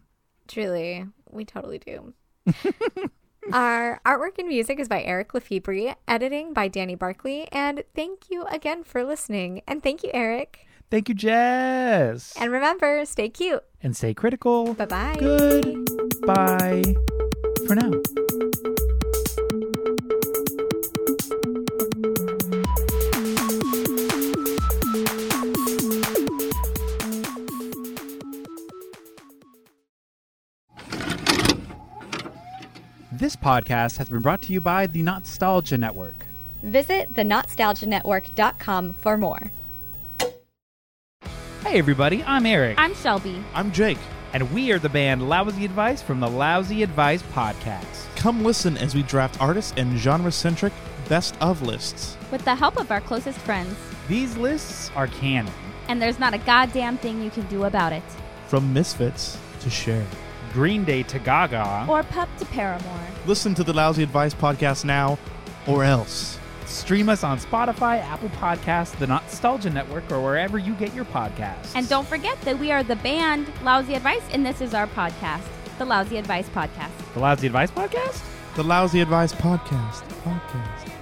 [0.49, 2.13] Truly, we totally do.
[3.53, 8.45] Our artwork and music is by Eric Lefebvre, editing by Danny Barkley, and thank you
[8.47, 9.61] again for listening.
[9.69, 10.67] And thank you, Eric.
[10.91, 12.33] Thank you, Jess.
[12.41, 13.63] And remember, stay cute.
[13.83, 14.73] and stay critical.
[14.75, 15.17] Bye bye.
[15.19, 16.83] Goodbye
[17.67, 17.93] for now.
[33.17, 36.27] This podcast has been brought to you by the Nostalgia Network.
[36.65, 39.53] Visit thenostalgianetwork.com for more.
[41.63, 43.41] Hey, everybody, I'm Eric, I'm Shelby.
[43.55, 43.99] I'm Jake.
[44.33, 48.17] and we are the band Lousy Advice from the Lousy Advice Podcast.
[48.17, 50.73] Come listen as we draft artist and genre centric
[51.09, 52.17] best of lists.
[52.33, 53.77] With the help of our closest friends.
[54.09, 55.53] These lists are canon.
[55.87, 58.03] And there's not a goddamn thing you can do about it.
[58.49, 60.05] From Misfits to Cher.
[60.55, 61.85] Green Day to Gaga.
[61.89, 63.01] Or pup to Paramore.
[63.27, 65.19] Listen to the Lousy Advice podcast now,
[65.67, 66.39] or else.
[66.65, 71.73] Stream us on Spotify, Apple Podcasts, the Nostalgia Network, or wherever you get your podcasts.
[71.75, 75.43] And don't forget that we are the band Lousy Advice, and this is our podcast,
[75.79, 76.93] the Lousy Advice Podcast.
[77.15, 78.25] the Lousy Advice Podcast?
[78.55, 80.05] The Lousy Advice podcast.
[80.23, 80.94] Podcast.